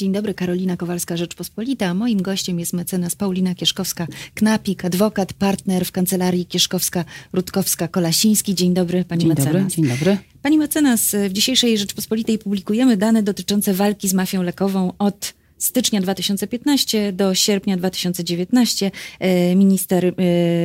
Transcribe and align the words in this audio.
Dzień 0.00 0.12
dobry, 0.12 0.34
Karolina 0.34 0.76
Kowalska, 0.76 1.16
Rzeczpospolita. 1.16 1.86
A 1.86 1.94
moim 1.94 2.22
gościem 2.22 2.60
jest 2.60 2.72
mecenas 2.72 3.14
Paulina 3.14 3.54
Kieszkowska-Knapik, 3.54 4.86
adwokat, 4.86 5.32
partner 5.32 5.84
w 5.84 5.92
kancelarii 5.92 6.46
Kieszkowska-Rutkowska-Kolasiński. 6.46 8.54
Dzień 8.54 8.74
dobry, 8.74 9.04
pani 9.04 9.20
dzień 9.20 9.28
mecenas. 9.28 9.52
Dobry, 9.52 9.68
dzień 9.68 9.86
dobry. 9.86 10.18
Pani 10.42 10.58
mecenas, 10.58 11.16
w 11.28 11.32
dzisiejszej 11.32 11.78
Rzeczpospolitej 11.78 12.38
publikujemy 12.38 12.96
dane 12.96 13.22
dotyczące 13.22 13.74
walki 13.74 14.08
z 14.08 14.14
mafią 14.14 14.42
lekową 14.42 14.92
od 14.98 15.34
stycznia 15.60 16.00
2015 16.00 17.12
do 17.12 17.34
sierpnia 17.34 17.76
2019 17.76 18.90
e, 19.18 19.56
minister 19.56 20.06
e, 20.06 20.12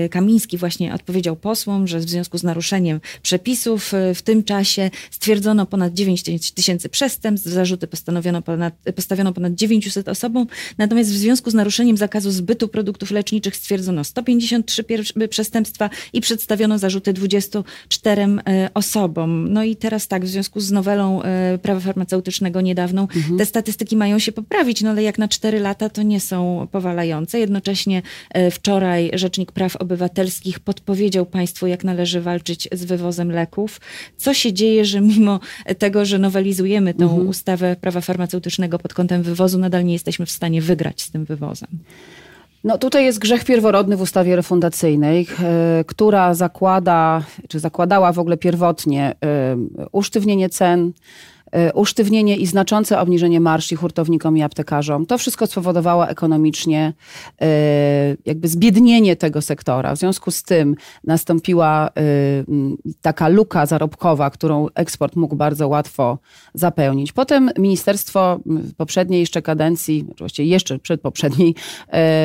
Kamiński 0.09 0.57
właśnie 0.57 0.93
odpowiedział 0.93 1.35
posłom, 1.35 1.87
że 1.87 1.99
w 1.99 2.09
związku 2.09 2.37
z 2.37 2.43
naruszeniem 2.43 2.99
przepisów 3.21 3.93
e, 3.93 4.15
w 4.15 4.21
tym 4.21 4.43
czasie 4.43 4.91
stwierdzono 5.11 5.65
ponad 5.65 5.93
9 5.93 6.23
tysięcy 6.53 6.89
przestępstw, 6.89 7.49
zarzuty 7.49 7.87
postanowiono 7.87 8.41
ponad, 8.41 8.73
postawiono 8.95 9.33
ponad 9.33 9.53
900 9.53 10.09
osobom, 10.09 10.47
natomiast 10.77 11.09
w 11.09 11.13
związku 11.13 11.51
z 11.51 11.53
naruszeniem 11.53 11.97
zakazu 11.97 12.31
zbytu 12.31 12.67
produktów 12.67 13.11
leczniczych 13.11 13.55
stwierdzono 13.55 14.03
153 14.03 14.85
przestępstwa 15.29 15.89
i 16.13 16.21
przedstawiono 16.21 16.79
zarzuty 16.79 17.13
24 17.13 18.27
osobom. 18.73 19.53
No 19.53 19.63
i 19.63 19.75
teraz 19.75 20.07
tak, 20.07 20.25
w 20.25 20.27
związku 20.27 20.59
z 20.59 20.71
nowelą 20.71 21.21
prawa 21.61 21.79
farmaceutycznego 21.79 22.61
niedawną, 22.61 23.01
mhm. 23.01 23.37
te 23.37 23.45
statystyki 23.45 23.97
mają 23.97 24.19
się 24.19 24.31
poprawić 24.31 24.84
no 24.85 24.91
ale 24.91 25.03
jak 25.03 25.17
na 25.17 25.27
cztery 25.27 25.59
lata 25.59 25.89
to 25.89 26.03
nie 26.03 26.19
są 26.19 26.67
powalające. 26.71 27.39
Jednocześnie 27.39 28.01
e, 28.29 28.51
wczoraj 28.51 29.11
Rzecznik 29.13 29.51
Praw 29.51 29.75
Obywatelskich 29.75 30.59
podpowiedział 30.59 31.25
państwu, 31.25 31.67
jak 31.67 31.83
należy 31.83 32.21
walczyć 32.21 32.69
z 32.71 32.85
wywozem 32.85 33.31
leków. 33.31 33.81
Co 34.17 34.33
się 34.33 34.53
dzieje, 34.53 34.85
że 34.85 35.01
mimo 35.01 35.39
tego, 35.77 36.05
że 36.05 36.19
nowelizujemy 36.19 36.93
tą 36.93 37.03
mhm. 37.03 37.27
ustawę 37.27 37.75
prawa 37.81 38.01
farmaceutycznego 38.01 38.79
pod 38.79 38.93
kątem 38.93 39.23
wywozu, 39.23 39.59
nadal 39.59 39.85
nie 39.85 39.93
jesteśmy 39.93 40.25
w 40.25 40.31
stanie 40.31 40.61
wygrać 40.61 41.01
z 41.01 41.11
tym 41.11 41.25
wywozem? 41.25 41.69
No 42.63 42.77
tutaj 42.77 43.05
jest 43.05 43.19
grzech 43.19 43.45
pierworodny 43.45 43.97
w 43.97 44.01
ustawie 44.01 44.35
refundacyjnej, 44.35 45.27
e, 45.43 45.83
która 45.87 46.33
zakłada, 46.33 47.23
czy 47.47 47.59
zakładała 47.59 48.11
w 48.11 48.19
ogóle 48.19 48.37
pierwotnie 48.37 49.15
e, 49.23 49.57
usztywnienie 49.91 50.49
cen, 50.49 50.91
E, 50.91 50.93
usztywnienie 51.73 52.37
i 52.37 52.45
znaczące 52.45 52.99
obniżenie 52.99 53.39
marsz 53.39 53.73
hurtownikom 53.77 54.37
i 54.37 54.41
aptekarzom. 54.41 55.05
To 55.05 55.17
wszystko 55.17 55.47
spowodowało 55.47 56.09
ekonomicznie 56.09 56.93
e, 57.41 57.47
jakby 58.25 58.47
zbiednienie 58.47 59.15
tego 59.15 59.41
sektora. 59.41 59.95
W 59.95 59.99
związku 59.99 60.31
z 60.31 60.43
tym 60.43 60.75
nastąpiła 61.03 61.87
e, 61.87 61.91
taka 63.01 63.27
luka 63.27 63.65
zarobkowa, 63.65 64.29
którą 64.29 64.67
eksport 64.75 65.15
mógł 65.15 65.35
bardzo 65.35 65.67
łatwo 65.67 66.17
zapełnić. 66.53 67.13
Potem 67.13 67.51
ministerstwo 67.57 68.39
w 68.45 68.73
poprzedniej 68.73 69.19
jeszcze 69.19 69.41
kadencji, 69.41 70.05
oczywiście 70.11 70.43
jeszcze 70.43 70.79
przedpoprzedniej, 70.79 71.55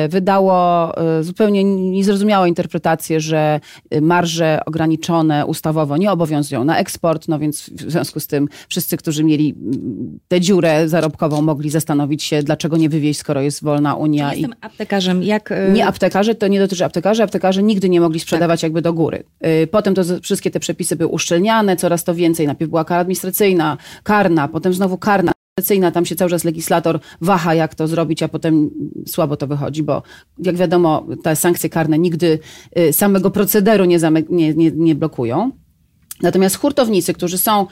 wydało 0.09 0.91
zupełnie 1.21 1.63
niezrozumiałą 1.63 2.45
interpretację, 2.45 3.19
że 3.19 3.59
marże 4.01 4.59
ograniczone 4.65 5.45
ustawowo 5.45 5.97
nie 5.97 6.11
obowiązują 6.11 6.63
na 6.63 6.77
eksport, 6.77 7.27
no 7.27 7.39
więc 7.39 7.69
w 7.69 7.91
związku 7.91 8.19
z 8.19 8.27
tym 8.27 8.47
wszyscy, 8.69 8.97
którzy 8.97 9.20
którzy 9.21 9.23
mieli 9.23 9.55
mm, 9.57 10.19
tę 10.27 10.41
dziurę 10.41 10.89
zarobkową, 10.89 11.41
mogli 11.41 11.69
zastanowić 11.69 12.23
się, 12.23 12.43
dlaczego 12.43 12.77
nie 12.77 12.89
wywieźć, 12.89 13.19
skoro 13.19 13.41
jest 13.41 13.63
wolna 13.63 13.95
Unia. 13.95 14.33
Jestem 14.33 14.51
i... 14.51 14.55
aptekarzem. 14.61 15.23
Jak... 15.23 15.51
Y, 15.51 15.71
nie 15.73 15.87
aptekarze, 15.87 16.35
to 16.35 16.47
nie 16.47 16.59
dotyczy 16.59 16.85
aptekarzy. 16.85 17.23
Aptekarze 17.23 17.63
nigdy 17.63 17.89
nie 17.89 18.01
mogli 18.01 18.19
sprzedawać 18.19 18.59
tak. 18.59 18.63
jakby 18.63 18.81
do 18.81 18.93
góry. 18.93 19.23
Y, 19.63 19.67
potem 19.67 19.95
to 19.95 20.01
wszystkie 20.21 20.51
te 20.51 20.59
przepisy 20.59 20.95
były 20.95 21.11
uszczelniane, 21.11 21.77
coraz 21.77 22.03
to 22.03 22.15
więcej. 22.15 22.47
Najpierw 22.47 22.69
była 22.69 22.85
kara 22.85 23.01
administracyjna, 23.01 23.77
karna, 24.03 24.47
potem 24.47 24.73
znowu 24.73 24.97
karna. 24.97 25.31
Tam 25.93 26.05
się 26.05 26.15
cały 26.15 26.31
czas 26.31 26.43
legislator 26.43 26.99
waha, 27.21 27.53
jak 27.53 27.75
to 27.75 27.87
zrobić, 27.87 28.23
a 28.23 28.27
potem 28.27 28.69
słabo 29.07 29.37
to 29.37 29.47
wychodzi, 29.47 29.83
bo 29.83 30.03
jak 30.37 30.55
wiadomo, 30.55 31.07
te 31.23 31.35
sankcje 31.35 31.69
karne 31.69 31.99
nigdy 31.99 32.39
y, 32.77 32.93
samego 32.93 33.31
procederu 33.31 33.85
nie, 33.85 33.99
nie, 34.29 34.53
nie, 34.53 34.71
nie 34.71 34.95
blokują. 34.95 35.51
Natomiast 36.21 36.55
hurtownicy, 36.55 37.13
którzy 37.13 37.37
są 37.37 37.67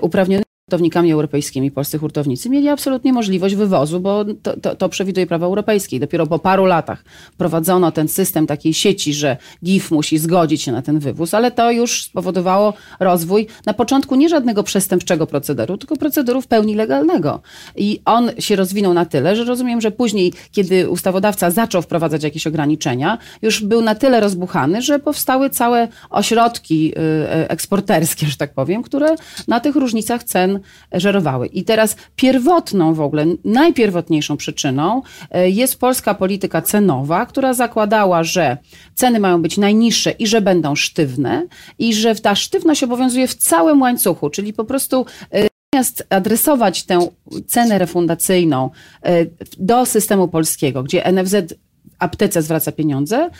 uprawnieni 0.00 0.42
hurtownikami 0.70 1.12
europejskimi, 1.12 1.70
polscy 1.70 1.98
hurtownicy, 1.98 2.50
mieli 2.50 2.68
absolutnie 2.68 3.12
możliwość 3.12 3.54
wywozu, 3.54 4.00
bo 4.00 4.24
to, 4.42 4.60
to, 4.60 4.76
to 4.76 4.88
przewiduje 4.88 5.26
prawo 5.26 5.46
europejskie. 5.46 6.00
Dopiero 6.00 6.26
po 6.26 6.38
paru 6.38 6.64
latach 6.64 7.04
prowadzono 7.36 7.92
ten 7.92 8.08
system 8.08 8.46
takiej 8.46 8.74
sieci, 8.74 9.14
że 9.14 9.36
GIF 9.64 9.90
musi 9.90 10.18
zgodzić 10.18 10.62
się 10.62 10.72
na 10.72 10.82
ten 10.82 10.98
wywóz, 10.98 11.34
ale 11.34 11.50
to 11.50 11.70
już 11.70 12.04
spowodowało 12.04 12.74
rozwój 13.00 13.46
na 13.66 13.74
początku 13.74 14.14
nie 14.14 14.28
żadnego 14.28 14.62
przestępczego 14.62 15.26
procederu, 15.26 15.76
tylko 15.76 15.96
procederu 15.96 16.40
w 16.40 16.46
pełni 16.46 16.74
legalnego. 16.74 17.40
I 17.76 18.00
on 18.04 18.30
się 18.38 18.56
rozwinął 18.56 18.94
na 18.94 19.04
tyle, 19.04 19.36
że 19.36 19.44
rozumiem, 19.44 19.80
że 19.80 19.90
później, 19.90 20.32
kiedy 20.52 20.90
ustawodawca 20.90 21.50
zaczął 21.50 21.82
wprowadzać 21.82 22.22
jakieś 22.22 22.46
ograniczenia, 22.46 23.18
już 23.42 23.64
był 23.64 23.82
na 23.82 23.94
tyle 23.94 24.20
rozbuchany, 24.20 24.82
że 24.82 24.98
powstały 24.98 25.50
całe 25.50 25.88
ośrodki 26.10 26.92
y, 26.92 27.00
y, 27.00 27.48
eksporterskie, 27.48 28.26
że 28.26 28.36
tak 28.36 28.54
powiem, 28.54 28.82
które 28.82 29.16
na 29.48 29.60
tych 29.60 29.76
różnicach 29.76 30.24
cen 30.24 30.59
żerowały. 30.92 31.46
I 31.46 31.64
teraz 31.64 31.96
pierwotną 32.16 32.94
w 32.94 33.00
ogóle, 33.00 33.26
najpierwotniejszą 33.44 34.36
przyczyną 34.36 35.02
e, 35.30 35.50
jest 35.50 35.80
polska 35.80 36.14
polityka 36.14 36.62
cenowa, 36.62 37.26
która 37.26 37.54
zakładała, 37.54 38.22
że 38.22 38.56
ceny 38.94 39.20
mają 39.20 39.42
być 39.42 39.58
najniższe 39.58 40.10
i 40.10 40.26
że 40.26 40.40
będą 40.40 40.74
sztywne 40.74 41.46
i 41.78 41.94
że 41.94 42.14
ta 42.14 42.34
sztywność 42.34 42.82
obowiązuje 42.82 43.28
w 43.28 43.34
całym 43.34 43.80
łańcuchu, 43.80 44.30
czyli 44.30 44.52
po 44.52 44.64
prostu 44.64 45.06
e, 45.32 45.50
Zamiast 45.74 46.06
adresować 46.10 46.84
tę 46.84 47.08
cenę 47.46 47.78
refundacyjną 47.78 48.70
e, 49.02 49.26
do 49.58 49.86
systemu 49.86 50.28
polskiego, 50.28 50.82
gdzie 50.82 51.12
NFZ 51.12 51.54
aptece 51.98 52.42
zwraca 52.42 52.72
pieniądze, 52.72 53.30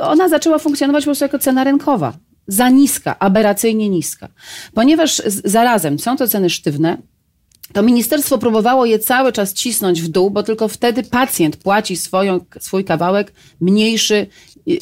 ona 0.00 0.28
zaczęła 0.28 0.58
funkcjonować 0.58 1.04
po 1.04 1.08
prostu 1.08 1.24
jako 1.24 1.38
cena 1.38 1.64
rynkowa 1.64 2.12
za 2.48 2.68
niska, 2.68 3.18
aberracyjnie 3.18 3.88
niska. 3.88 4.28
Ponieważ 4.74 5.22
zarazem 5.44 5.98
są 5.98 6.16
to 6.16 6.28
ceny 6.28 6.50
sztywne, 6.50 6.98
to 7.72 7.82
ministerstwo 7.82 8.38
próbowało 8.38 8.86
je 8.86 8.98
cały 8.98 9.32
czas 9.32 9.54
cisnąć 9.54 10.02
w 10.02 10.08
dół, 10.08 10.30
bo 10.30 10.42
tylko 10.42 10.68
wtedy 10.68 11.02
pacjent 11.02 11.56
płaci 11.56 11.96
swoją, 11.96 12.40
swój 12.60 12.84
kawałek 12.84 13.32
mniejszy 13.60 14.26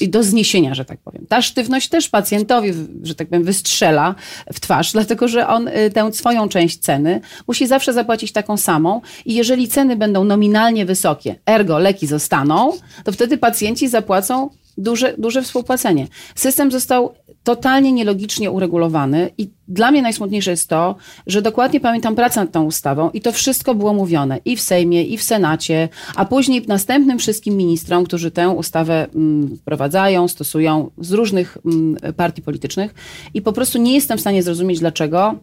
do 0.09 0.23
zniesienia, 0.23 0.75
że 0.75 0.85
tak 0.85 0.99
powiem. 1.01 1.27
Ta 1.29 1.43
sztywność 1.43 1.89
też 1.89 2.09
pacjentowi, 2.09 2.73
że 3.03 3.15
tak 3.15 3.29
powiem, 3.29 3.45
wystrzela 3.45 4.15
w 4.53 4.61
twarz, 4.61 4.93
dlatego 4.93 5.29
że 5.29 5.49
on 5.49 5.69
y, 5.69 5.91
tę 5.95 6.13
swoją 6.13 6.49
część 6.49 6.79
ceny 6.79 7.21
musi 7.49 7.67
zawsze 7.67 7.93
zapłacić 7.93 8.33
taką 8.33 8.57
samą 8.57 9.01
i 9.25 9.35
jeżeli 9.35 9.69
ceny 9.69 9.97
będą 9.97 10.25
nominalnie 10.25 10.87
wysokie, 10.87 11.37
ergo 11.47 11.79
leki 11.79 12.07
zostaną, 12.07 12.73
to 13.05 13.13
wtedy 13.13 13.39
pacjenci 13.39 13.89
zapłacą 13.89 14.51
duże, 14.79 15.15
duże 15.19 15.43
współpłacenie. 15.43 16.07
System 16.35 16.71
został 16.73 17.15
totalnie 17.45 17.93
nielogicznie 17.93 18.51
uregulowany 18.51 19.31
i 19.39 19.51
dla 19.69 19.91
mnie 19.91 20.03
najsmutniejsze 20.03 20.51
jest 20.51 20.69
to, 20.69 20.97
że 21.27 21.43
dokładnie 21.43 21.81
pamiętam 21.81 22.15
pracę 22.15 22.41
nad 22.41 22.53
tą 22.53 22.65
ustawą 22.65 23.11
i 23.11 23.21
to 23.21 23.33
wszystko 23.33 23.75
było 23.75 23.95
mówione 23.95 24.39
i 24.45 24.57
w 24.57 24.61
Sejmie, 24.61 25.05
i 25.05 25.19
w 25.19 25.23
Senacie, 25.23 25.89
a 26.17 26.25
później 26.25 26.65
następnym 26.69 27.19
wszystkim 27.19 27.57
ministrom, 27.57 28.05
którzy 28.05 28.31
tę 28.31 28.49
ustawę 28.49 29.07
mm, 29.15 29.57
wprowadzają, 29.57 30.29
stosują 30.29 30.91
z 30.99 31.13
różnych 31.13 31.59
mm, 31.65 31.97
partii 32.17 32.43
politycznych 32.43 32.95
i 33.35 33.43
po 33.43 33.53
prostu 33.53 33.79
nie 33.79 33.95
jestem 33.95 34.19
w 34.19 34.21
stanie 34.21 34.43
zrozumieć, 34.43 34.81
dlaczego 34.81 35.35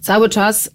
Cały 0.00 0.28
czas 0.28 0.66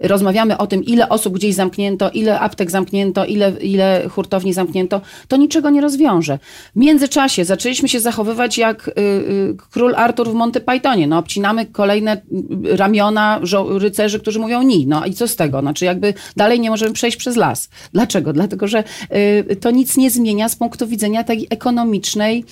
y, 0.00 0.08
rozmawiamy 0.08 0.58
o 0.58 0.66
tym, 0.66 0.84
ile 0.84 1.08
osób 1.08 1.34
gdzieś 1.34 1.54
zamknięto, 1.54 2.10
ile 2.10 2.40
aptek 2.40 2.70
zamknięto, 2.70 3.24
ile, 3.24 3.50
ile 3.50 4.08
hurtowni 4.08 4.52
zamknięto. 4.52 5.00
To 5.28 5.36
niczego 5.36 5.70
nie 5.70 5.80
rozwiąże. 5.80 6.38
W 6.76 6.78
międzyczasie 6.78 7.44
zaczęliśmy 7.44 7.88
się 7.88 8.00
zachowywać 8.00 8.58
jak 8.58 8.88
y, 8.88 8.92
y, 9.00 9.56
król 9.70 9.94
Artur 9.94 10.30
w 10.30 10.34
Monty 10.34 10.60
Pythonie. 10.60 11.06
No, 11.06 11.18
obcinamy 11.18 11.66
kolejne 11.66 12.16
y, 12.16 12.76
ramiona 12.76 13.40
rycerzy, 13.78 14.20
którzy 14.20 14.38
mówią 14.38 14.62
ni. 14.62 14.86
No 14.86 15.06
i 15.06 15.14
co 15.14 15.28
z 15.28 15.36
tego? 15.36 15.60
Znaczy 15.60 15.84
jakby 15.84 16.14
dalej 16.36 16.60
nie 16.60 16.70
możemy 16.70 16.92
przejść 16.92 17.16
przez 17.16 17.36
las. 17.36 17.68
Dlaczego? 17.92 18.32
Dlatego, 18.32 18.68
że 18.68 18.84
y, 19.50 19.56
to 19.56 19.70
nic 19.70 19.96
nie 19.96 20.10
zmienia 20.10 20.48
z 20.48 20.56
punktu 20.56 20.86
widzenia 20.86 21.24
tej 21.24 21.46
ekonomicznej 21.50 22.44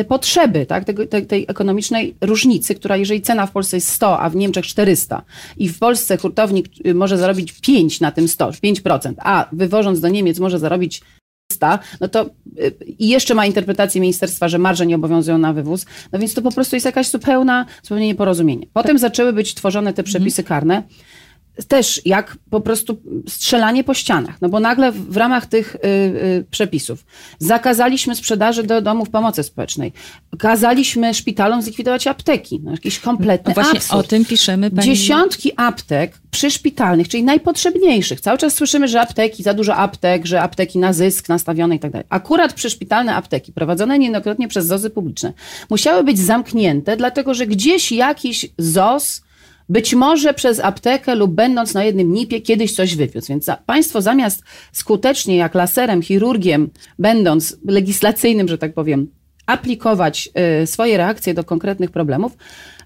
y, 0.00 0.04
potrzeby, 0.04 0.66
tak? 0.66 0.84
Tej, 0.84 1.26
tej 1.26 1.44
ekonomicznej 1.48 2.14
różnicy, 2.20 2.74
która 2.74 2.96
jeżeli 2.96 3.22
cena 3.22 3.46
w 3.46 3.50
Polsce 3.50 3.76
jest 3.76 3.88
100, 3.88 4.20
a 4.20 4.30
w 4.30 4.36
Niemczech 4.36 4.66
400, 4.66 5.22
i 5.56 5.68
w 5.68 5.78
Polsce 5.78 6.16
hurtownik 6.16 6.66
y, 6.86 6.94
może 6.94 7.18
zarobić 7.18 7.52
5 7.52 8.00
na 8.00 8.12
tym 8.12 8.28
100, 8.28 8.50
5%, 8.50 9.14
a 9.18 9.48
wywożąc 9.52 10.00
do 10.00 10.08
Niemiec 10.08 10.38
może 10.38 10.58
zarobić 10.58 11.02
100, 11.52 11.78
no 12.00 12.08
to 12.08 12.30
y, 12.58 12.74
i 12.98 13.08
jeszcze 13.08 13.34
ma 13.34 13.46
interpretację 13.46 14.00
ministerstwa, 14.00 14.48
że 14.48 14.58
marże 14.58 14.86
nie 14.86 14.96
obowiązują 14.96 15.38
na 15.38 15.52
wywóz, 15.52 15.86
no 16.12 16.18
więc 16.18 16.34
to 16.34 16.42
po 16.42 16.52
prostu 16.52 16.76
jest 16.76 16.86
jakaś 16.86 17.10
zupełna, 17.10 17.66
zupełnie 17.82 18.06
nieporozumienie. 18.06 18.66
Potem 18.72 18.98
zaczęły 18.98 19.32
być 19.32 19.54
tworzone 19.54 19.92
te 19.92 20.02
przepisy 20.02 20.44
karne, 20.44 20.82
też 21.68 22.00
jak 22.04 22.36
po 22.50 22.60
prostu 22.60 22.96
strzelanie 23.28 23.84
po 23.84 23.94
ścianach, 23.94 24.40
no 24.40 24.48
bo 24.48 24.60
nagle 24.60 24.92
w 24.92 25.16
ramach 25.16 25.46
tych 25.46 25.74
y, 25.74 25.88
y, 25.88 26.44
przepisów 26.50 27.04
zakazaliśmy 27.38 28.16
sprzedaży 28.16 28.62
do 28.62 28.80
domów 28.80 29.10
pomocy 29.10 29.42
społecznej, 29.42 29.92
kazaliśmy 30.38 31.14
szpitalom 31.14 31.62
zlikwidować 31.62 32.06
apteki, 32.06 32.60
no 32.64 32.70
jakiś 32.70 32.98
kompletny 32.98 33.48
no 33.56 33.62
właśnie 33.62 33.78
absurd. 33.78 34.00
o 34.00 34.02
tym 34.02 34.24
piszemy. 34.24 34.70
Pani... 34.70 34.86
Dziesiątki 34.86 35.52
aptek 35.56 36.18
przyszpitalnych, 36.30 37.08
czyli 37.08 37.22
najpotrzebniejszych. 37.22 38.20
Cały 38.20 38.38
czas 38.38 38.54
słyszymy, 38.54 38.88
że 38.88 39.00
apteki, 39.00 39.42
za 39.42 39.54
dużo 39.54 39.76
aptek, 39.76 40.26
że 40.26 40.42
apteki 40.42 40.78
na 40.78 40.92
zysk 40.92 41.28
nastawione 41.28 41.76
i 41.76 41.78
tak 41.78 41.90
dalej. 41.90 42.06
Akurat 42.10 42.52
przyszpitalne 42.52 43.14
apteki, 43.14 43.52
prowadzone 43.52 43.98
niejednokrotnie 43.98 44.48
przez 44.48 44.66
ZOZy 44.66 44.90
publiczne, 44.90 45.32
musiały 45.70 46.04
być 46.04 46.18
zamknięte, 46.18 46.96
dlatego 46.96 47.34
że 47.34 47.46
gdzieś 47.46 47.92
jakiś 47.92 48.46
ZOS 48.58 49.24
być 49.68 49.94
może 49.94 50.34
przez 50.34 50.60
aptekę 50.60 51.14
lub 51.14 51.34
będąc 51.34 51.74
na 51.74 51.84
jednym 51.84 52.12
nipie 52.12 52.40
kiedyś 52.40 52.74
coś 52.74 52.96
wywiózł. 52.96 53.28
Więc 53.28 53.44
za, 53.44 53.56
państwo 53.56 54.02
zamiast 54.02 54.42
skutecznie 54.72 55.36
jak 55.36 55.54
laserem, 55.54 56.02
chirurgiem, 56.02 56.70
będąc 56.98 57.56
legislacyjnym, 57.68 58.48
że 58.48 58.58
tak 58.58 58.74
powiem, 58.74 59.08
aplikować 59.46 60.28
y, 60.62 60.66
swoje 60.66 60.96
reakcje 60.96 61.34
do 61.34 61.44
konkretnych 61.44 61.90
problemów, 61.90 62.36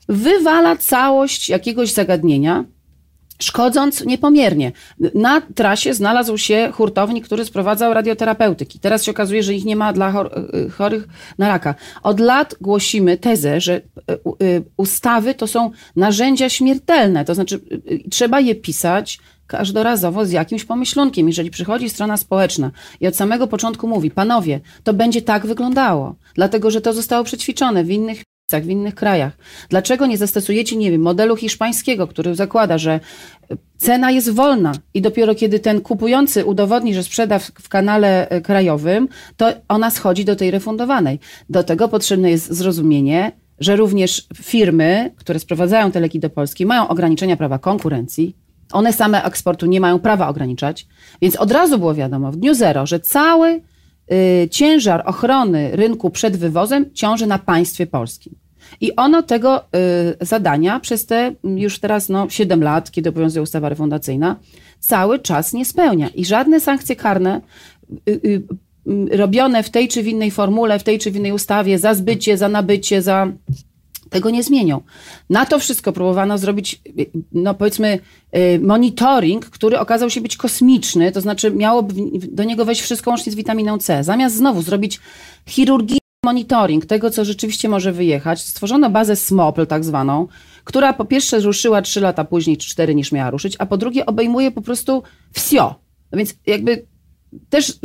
wywala 0.09 0.77
całość 0.77 1.49
jakiegoś 1.49 1.93
zagadnienia, 1.93 2.65
szkodząc 3.43 4.05
niepomiernie. 4.05 4.73
Na 5.15 5.41
trasie 5.41 5.95
znalazł 5.95 6.39
się 6.39 6.71
hurtownik, 6.73 7.25
który 7.25 7.45
sprowadzał 7.45 7.95
radioterapeutyki. 7.95 8.79
Teraz 8.79 9.05
się 9.05 9.11
okazuje, 9.11 9.43
że 9.43 9.55
ich 9.55 9.65
nie 9.65 9.77
ma 9.77 9.93
dla 9.93 10.25
y, 10.67 10.71
chorych 10.71 11.09
na 11.39 11.49
raka. 11.49 11.75
Od 12.03 12.21
lat 12.21 12.55
głosimy 12.61 13.17
tezę, 13.17 13.61
że 13.61 13.77
y, 13.77 13.83
y, 14.45 14.65
ustawy 14.77 15.35
to 15.35 15.47
są 15.47 15.71
narzędzia 15.97 16.49
śmiertelne, 16.49 17.25
to 17.25 17.35
znaczy 17.35 17.61
trzeba 18.11 18.41
je 18.41 18.55
pisać 18.55 19.19
każdorazowo 19.47 20.27
z 20.27 20.31
jakimś 20.31 20.65
pomyślunkiem. 20.65 21.27
Jeżeli 21.27 21.51
przychodzi 21.51 21.91
strona 21.91 22.17
społeczna 22.17 22.71
i 23.01 23.07
od 23.07 23.17
samego 23.17 23.47
początku 23.47 23.89
mówi, 23.89 24.11
panowie, 24.11 24.61
to 24.85 24.95
będzie 24.95 25.23
tak 25.23 25.47
wyglądało, 25.47 26.15
dlatego 26.35 26.71
że 26.71 26.81
to 26.81 26.93
zostało 26.93 27.25
przećwiczone 27.25 27.85
w 27.85 27.91
innych 27.91 28.23
w 28.51 28.69
innych 28.69 28.95
krajach. 28.95 29.33
Dlaczego 29.69 30.07
nie 30.07 30.19
zastosujecie, 30.19 30.77
nie 30.77 30.91
wiem, 30.91 31.01
modelu 31.01 31.37
hiszpańskiego, 31.37 32.07
który 32.07 32.35
zakłada, 32.35 32.79
że 32.79 33.01
cena 33.77 34.11
jest 34.11 34.31
wolna 34.31 34.73
i 34.95 35.03
dopiero 35.03 35.35
kiedy 35.35 35.61
ten 35.61 35.81
kupujący 35.81 36.45
udowodni, 36.45 36.95
że 36.95 37.03
sprzeda 37.03 37.39
w, 37.39 37.43
w, 37.43 37.69
kanale 37.69 38.29
e, 38.29 38.41
krajowym, 38.41 39.09
to 39.37 39.53
ona 39.69 39.91
schodzi 39.91 40.25
do 40.25 40.37
tej 40.37 40.51
refundowanej. 40.51 41.19
Do 41.51 41.63
tego 41.63 41.89
potrzebne 41.89 42.31
jest 42.31 42.53
zrozumienie, 42.53 43.33
że 43.61 43.77
również 43.77 44.27
firmy, 44.35 45.15
które 45.17 45.39
sprowadzają 45.39 45.91
te 45.91 46.01
leki 46.01 46.21
do 46.21 46.31
Polski, 46.31 46.67
mają 46.67 46.89
ograniczenia 46.89 47.37
prawa 47.37 47.59
konkurencji. 47.59 48.37
One 48.73 48.93
same 48.93 49.25
eksportu 49.25 49.67
nie 49.67 49.81
mają 49.81 49.99
prawa 49.99 50.29
ograniczać, 50.29 50.87
więc 51.23 51.37
od 51.37 51.53
razu 51.53 51.79
było 51.79 51.95
wiadomo 51.95 52.33
w 52.33 52.37
dniu 52.37 52.55
zero, 52.55 52.87
że 52.87 53.01
cały 53.01 53.63
ciężar 54.51 55.03
ochrony 55.07 55.71
rynku 55.73 56.11
przed 56.11 56.37
wywozem 56.37 56.93
ciąży 56.95 57.27
na 57.27 57.39
państwie 57.39 57.87
polskim. 57.87 58.35
I 58.81 58.97
ono 58.97 59.23
tego 59.23 59.65
y, 60.21 60.27
zadania 60.27 60.81
przez 60.81 61.07
te 61.07 61.35
już 61.45 61.79
teraz 61.79 62.09
no, 62.09 62.27
7 62.31 62.63
lat, 62.63 62.91
kiedy 62.91 63.09
obowiązuje 63.09 63.43
ustawa 63.43 63.69
refundacyjna, 63.69 64.37
cały 64.81 65.19
czas 65.19 65.53
nie 65.53 65.65
spełnia. 65.65 66.09
I 66.09 66.25
żadne 66.25 66.61
sankcje 66.61 66.97
karne 66.97 67.41
y, 68.09 68.13
y, 68.13 68.43
y 69.13 69.17
robione 69.17 69.63
w 69.63 69.71
tej 69.71 69.89
czy 69.89 70.03
w 70.03 70.07
innej 70.07 70.31
formule, 70.31 70.79
w 70.79 70.85
tej 70.85 70.99
czy 70.99 71.11
w 71.11 71.17
innej 71.17 71.33
ustawie, 71.33 71.79
za 71.79 71.95
zbycie, 71.95 72.37
za 72.37 72.49
nabycie, 72.49 73.03
za 73.03 73.33
tego 74.11 74.31
nie 74.31 74.43
zmienią. 74.43 74.81
Na 75.31 75.47
to 75.47 75.59
wszystko 75.59 75.93
próbowano 75.93 76.39
zrobić, 76.39 76.83
no 77.33 77.55
powiedzmy, 77.55 77.99
y, 78.37 78.61
monitoring, 78.63 79.47
który 79.47 79.79
okazał 79.79 80.11
się 80.11 80.21
być 80.21 80.37
kosmiczny, 80.37 81.13
to 81.13 81.21
znaczy 81.21 81.51
miało 81.51 81.89
do 82.33 82.45
niego 82.45 82.65
wejść 82.65 82.83
wszystko 82.83 83.11
łącznie 83.11 83.33
z 83.33 83.35
witaminą 83.35 83.79
C. 83.79 84.05
Zamiast 84.05 84.37
znowu 84.37 84.63
zrobić 84.63 85.01
chirurgię, 85.47 85.99
monitoring 86.25 86.87
tego, 86.87 87.11
co 87.11 87.25
rzeczywiście 87.25 87.69
może 87.69 87.93
wyjechać, 87.93 88.41
stworzono 88.41 88.91
bazę 88.91 89.17
SMOPL 89.17 89.67
tak 89.67 89.85
zwaną, 89.85 90.27
która 90.65 90.93
po 90.93 91.05
pierwsze 91.05 91.41
ruszyła 91.41 91.83
trzy 91.83 92.01
lata 92.01 92.25
później, 92.25 92.57
czy 92.57 92.69
cztery 92.69 92.95
niż 92.95 93.13
miała 93.13 93.31
ruszyć, 93.31 93.57
a 93.59 93.67
po 93.67 93.77
drugie 93.77 94.07
obejmuje 94.07 94.51
po 94.51 94.63
prostu 94.63 95.03
wsio. 95.33 95.75
No 96.13 96.19
więc 96.19 96.35
jakby 96.47 96.87
też 97.51 97.79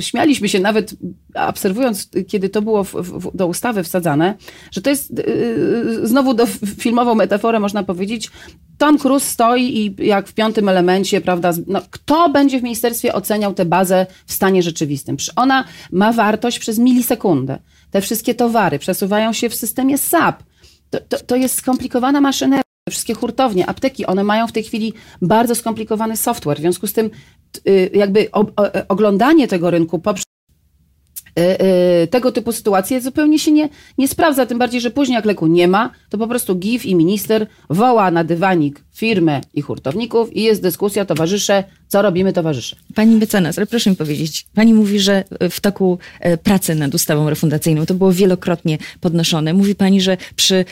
śmialiśmy 0.00 0.48
się 0.48 0.60
nawet 0.60 0.94
obserwując, 1.34 2.10
kiedy 2.28 2.48
to 2.48 2.62
było 2.62 2.84
w, 2.84 2.92
w, 2.92 3.36
do 3.36 3.46
ustawy 3.46 3.82
wsadzane, 3.82 4.34
że 4.70 4.82
to 4.82 4.90
jest 4.90 5.10
yy, 5.10 6.06
znowu 6.06 6.34
do 6.34 6.46
filmową 6.78 7.14
metaforę 7.14 7.60
można 7.60 7.82
powiedzieć, 7.82 8.30
Tom 8.78 8.98
Cruise 8.98 9.26
stoi 9.26 9.78
i 9.78 10.06
jak 10.06 10.28
w 10.28 10.34
piątym 10.34 10.68
elemencie, 10.68 11.20
prawda, 11.20 11.52
no, 11.66 11.80
kto 11.90 12.28
będzie 12.28 12.60
w 12.60 12.62
ministerstwie 12.62 13.14
oceniał 13.14 13.54
tę 13.54 13.64
bazę 13.64 14.06
w 14.26 14.32
stanie 14.32 14.62
rzeczywistym? 14.62 15.16
Ona 15.36 15.64
ma 15.92 16.12
wartość 16.12 16.58
przez 16.58 16.78
milisekundę. 16.78 17.58
Te 17.90 18.00
wszystkie 18.00 18.34
towary 18.34 18.78
przesuwają 18.78 19.32
się 19.32 19.48
w 19.48 19.54
systemie 19.54 19.98
SAP. 19.98 20.42
To, 20.90 21.00
to, 21.00 21.18
to 21.18 21.36
jest 21.36 21.54
skomplikowana 21.58 22.20
maszyneria. 22.20 22.65
Wszystkie 22.90 23.14
hurtownie, 23.14 23.66
apteki, 23.66 24.06
one 24.06 24.24
mają 24.24 24.46
w 24.46 24.52
tej 24.52 24.62
chwili 24.62 24.92
bardzo 25.22 25.54
skomplikowany 25.54 26.16
software. 26.16 26.58
W 26.58 26.60
związku 26.60 26.86
z 26.86 26.92
tym 26.92 27.10
y, 27.68 27.90
jakby 27.94 28.28
oglądanie 28.88 29.48
tego 29.48 29.70
rynku 29.70 29.98
poprzez 29.98 30.25
tego 32.10 32.32
typu 32.32 32.52
sytuacje 32.52 33.00
zupełnie 33.00 33.38
się 33.38 33.52
nie, 33.52 33.68
nie 33.98 34.08
sprawdza, 34.08 34.46
tym 34.46 34.58
bardziej, 34.58 34.80
że 34.80 34.90
później 34.90 35.16
jak 35.16 35.24
leku 35.24 35.46
nie 35.46 35.68
ma, 35.68 35.90
to 36.10 36.18
po 36.18 36.26
prostu 36.26 36.54
GIF 36.54 36.86
i 36.86 36.94
minister 36.94 37.46
woła 37.70 38.10
na 38.10 38.24
dywanik 38.24 38.80
firmę 38.94 39.40
i 39.54 39.62
hurtowników 39.62 40.36
i 40.36 40.42
jest 40.42 40.62
dyskusja, 40.62 41.04
towarzysze, 41.04 41.64
co 41.88 42.02
robimy 42.02 42.32
towarzysze. 42.32 42.76
Pani 42.94 43.16
mecenas, 43.16 43.58
ale 43.58 43.66
proszę 43.66 43.90
mi 43.90 43.96
powiedzieć, 43.96 44.46
pani 44.54 44.74
mówi, 44.74 45.00
że 45.00 45.24
w 45.50 45.60
toku 45.60 45.98
pracy 46.42 46.74
nad 46.74 46.94
ustawą 46.94 47.30
refundacyjną 47.30 47.86
to 47.86 47.94
było 47.94 48.12
wielokrotnie 48.12 48.78
podnoszone. 49.00 49.54
Mówi 49.54 49.74
pani, 49.74 50.00
że 50.00 50.16
przy 50.36 50.64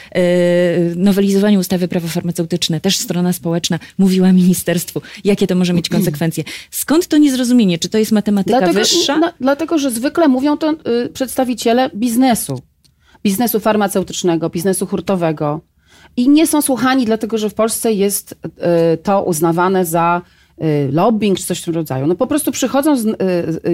nowelizowaniu 0.97 1.61
ustawy 1.61 1.89
prawo 1.89 2.09
farmaceutyczne 2.09 2.81
też 2.81 2.97
strona 2.97 3.33
społeczna 3.33 3.79
mówiła 3.99 4.33
ministerstwu, 4.33 5.03
jakie 5.25 5.47
to 5.47 5.55
może 5.55 5.73
mieć 5.73 5.89
konsekwencje. 5.89 6.45
Skąd 6.71 7.07
to 7.07 7.19
niezrozumienie? 7.19 7.79
Czy 7.79 7.89
to 7.89 7.99
jest 7.99 8.13
matematyka 8.13 8.59
dlatego, 8.59 8.79
wyższa? 8.79 9.33
Dlatego, 9.41 9.79
że 9.79 9.91
zwykle 9.91 10.29
mówią 10.29 10.54
to 10.57 10.75
y, 11.05 11.09
przedstawiciele 11.09 11.91
biznesu. 11.95 12.59
Biznesu 13.25 13.61
farmaceutycznego, 13.61 14.51
biznesu 14.51 14.87
hurtowego, 14.87 15.61
i 16.17 16.29
nie 16.29 16.47
są 16.47 16.63
słuchani, 16.63 17.05
dlatego 17.05 17.39
że 17.39 17.51
w 17.51 17.55
Polsce 17.55 17.93
jest 17.93 18.35
e, 18.59 18.97
to 18.97 19.23
uznawane 19.23 19.85
za 19.85 20.23
e, 20.59 20.65
lobbying 20.93 21.39
czy 21.39 21.45
coś 21.45 21.63
w 21.63 21.65
tym 21.65 21.75
rodzaju. 21.75 22.07
No 22.07 22.15
po 22.15 22.27
prostu 22.27 22.53
przychodzą 22.53 22.97
z, 22.97 23.19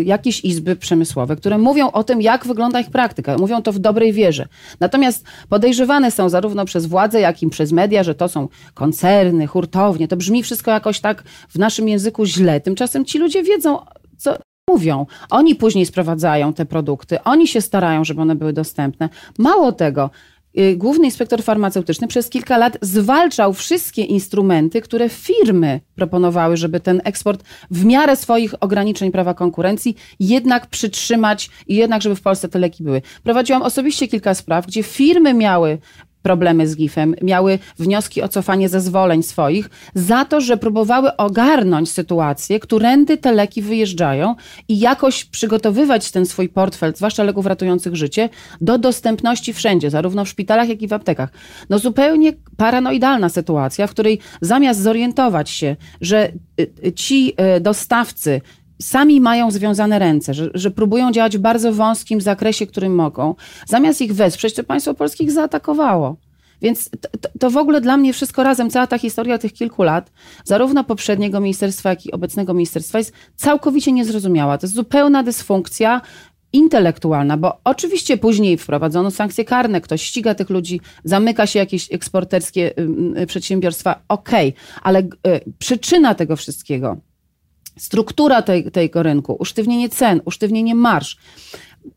jakieś 0.05 0.45
izby 0.45 0.77
przemysłowe, 0.77 1.37
które 1.37 1.59
mówią 1.59 1.91
o 1.91 2.05
tym, 2.05 2.23
jak 2.23 2.47
wygląda 2.47 2.81
ich 2.81 2.91
praktyka. 2.91 3.39
Mówią 3.39 3.63
to 3.63 3.73
w 3.73 3.79
dobrej 3.79 4.13
wierze. 4.13 4.49
Natomiast 4.81 5.25
podejrzewane 5.49 6.11
są 6.11 6.29
zarówno 6.29 6.65
przez 6.65 6.87
władze, 6.87 7.21
jak 7.21 7.43
i 7.43 7.49
przez 7.49 7.73
media, 7.73 8.03
że 8.03 8.15
to 8.15 8.29
są 8.29 8.49
koncerny, 8.75 9.47
hurtownie. 9.47 10.09
To 10.09 10.17
brzmi 10.17 10.43
wszystko 10.43 10.71
jakoś 10.71 11.01
tak 11.01 11.23
w 11.49 11.59
naszym 11.59 11.89
języku 11.89 12.27
źle. 12.27 12.61
Tymczasem 12.61 13.05
ci 13.05 13.19
ludzie 13.19 13.43
wiedzą, 13.43 13.79
co 14.19 14.37
mówią. 14.69 15.07
Oni 15.31 15.55
później 15.55 15.87
sprowadzają 15.87 16.53
te 16.53 16.67
produkty, 16.67 17.23
oni 17.23 17.49
się 17.49 17.61
starają, 17.61 18.05
żeby 18.05 18.21
one 18.21 18.35
były 18.35 18.53
dostępne. 18.53 19.09
Mało 19.39 19.73
tego, 19.73 20.11
Y, 20.59 20.77
główny 20.77 21.05
inspektor 21.05 21.43
farmaceutyczny 21.43 22.09
przez 22.09 22.29
kilka 22.29 22.59
lat 22.59 22.79
zwalczał 22.83 23.53
wszystkie 23.53 24.03
instrumenty, 24.03 24.81
które 24.81 25.09
firmy 25.09 25.81
proponowały, 25.95 26.57
żeby 26.57 26.81
ten 26.81 27.01
eksport 27.05 27.45
w 27.71 27.85
miarę 27.85 28.17
swoich 28.17 28.55
ograniczeń 28.61 29.13
prawa 29.13 29.35
konkurencji 29.35 29.97
jednak 30.21 30.67
przytrzymać 30.67 31.51
i 31.67 31.75
jednak, 31.75 32.03
żeby 32.03 32.17
w 32.17 32.23
Polsce 32.23 32.49
te 32.49 32.59
leki 32.59 32.83
były. 32.83 33.03
Prowadziłam 33.23 33.63
osobiście 33.63 34.09
kilka 34.09 34.35
spraw, 34.35 34.67
gdzie 34.67 34.83
firmy 34.83 35.35
miały 35.35 35.79
problemy 36.23 36.69
z 36.69 36.77
GIF-em, 36.77 37.15
miały 37.23 37.59
wnioski 37.79 38.23
o 38.23 38.29
cofanie 38.29 38.69
zezwoleń 38.69 39.23
swoich 39.23 39.71
za 39.95 40.25
to, 40.25 40.41
że 40.41 40.57
próbowały 40.57 41.17
ogarnąć 41.17 41.91
sytuację, 41.91 42.61
którędy 42.61 43.17
te 43.17 43.33
leki 43.33 43.63
wyjeżdżają 43.63 44.35
i 44.69 44.79
jakoś 44.79 45.25
przygotowywać 45.25 46.11
ten 46.11 46.27
swój 46.27 46.49
portfel, 46.49 46.93
zwłaszcza 46.97 47.23
leków 47.23 47.47
ratujących 47.47 47.97
życie, 47.97 48.29
do 48.61 48.79
dostępności 48.79 49.53
wszędzie, 49.53 49.91
zarówno 49.91 50.25
w 50.25 50.29
szpitalach, 50.29 50.69
jak 50.69 50.83
i 50.83 50.89
w 50.89 50.93
aptekach. 50.93 51.31
No 51.71 51.79
zupełnie 51.79 52.33
paranoidalna 52.57 53.29
sytuacja, 53.29 53.87
w 53.87 53.91
której 53.91 54.19
zamiast 54.41 54.81
zorientować 54.81 55.51
się, 55.51 55.77
że 56.01 56.33
y, 56.61 56.71
y, 56.87 56.93
ci 56.93 57.35
y, 57.57 57.61
dostawcy 57.61 58.41
sami 58.81 59.21
mają 59.21 59.51
związane 59.51 59.99
ręce, 59.99 60.35
że, 60.35 60.51
że 60.55 60.71
próbują 60.71 61.13
działać 61.13 61.39
w 61.39 61.41
bardzo 61.41 61.73
wąskim 61.73 62.21
zakresie, 62.21 62.67
którym 62.67 62.95
mogą. 62.95 63.35
Zamiast 63.67 64.01
ich 64.01 64.15
wesprzeć, 64.15 64.55
to 64.55 64.65
państwo 64.65 64.95
polskie 64.95 65.25
ich 65.25 65.33
zaatakowało. 65.33 66.17
Więc 66.63 66.91
to, 67.21 67.29
to, 67.39 67.51
w 67.51 67.57
ogóle 67.57 67.81
dla 67.81 67.97
mnie 67.97 68.13
wszystko 68.13 68.43
razem, 68.43 68.71
cała 68.71 68.87
ta 68.87 68.99
historia 68.99 69.39
tych 69.39 69.53
kilku 69.53 69.83
lat, 69.83 70.13
zarówno 70.45 70.85
poprzedniego 70.85 71.41
ministerstwa, 71.41 71.91
jak 71.91 72.07
i 72.07 72.13
obecnego 72.13 72.55
ministerstwa, 72.55 72.99
jest 72.99 73.13
całkowicie 73.37 73.93
niezrozumiała. 73.93 74.59
To 74.59 74.67
jest 74.67 74.75
zupełna 74.75 75.23
dysfunkcja 75.23 76.01
intelektualna, 76.53 77.37
bo 77.37 77.61
oczywiście 77.65 78.17
później 78.17 78.59
wprowadzono 78.59 79.11
sankcje 79.11 79.45
karne, 79.45 79.81
ktoś 79.81 80.03
ściga 80.03 80.35
tych 80.35 80.51
ludzi, 80.51 80.81
zamyka 81.05 81.47
się 81.47 81.59
jakieś 81.59 81.93
eksporterskie 81.93 82.75
przedsiębiorstwa, 83.27 84.03
okej, 84.09 84.49
okay, 84.49 84.83
ale 84.83 85.01
y, 85.01 85.09
przyczyna 85.59 86.15
tego 86.15 86.37
wszystkiego, 86.37 86.97
struktura 87.83 88.43
tej, 88.43 88.71
tego 88.71 89.03
rynku, 89.03 89.37
usztywnienie 89.39 89.89
cen, 89.89 90.21
usztywnienie 90.25 90.75
marsz, 90.75 91.17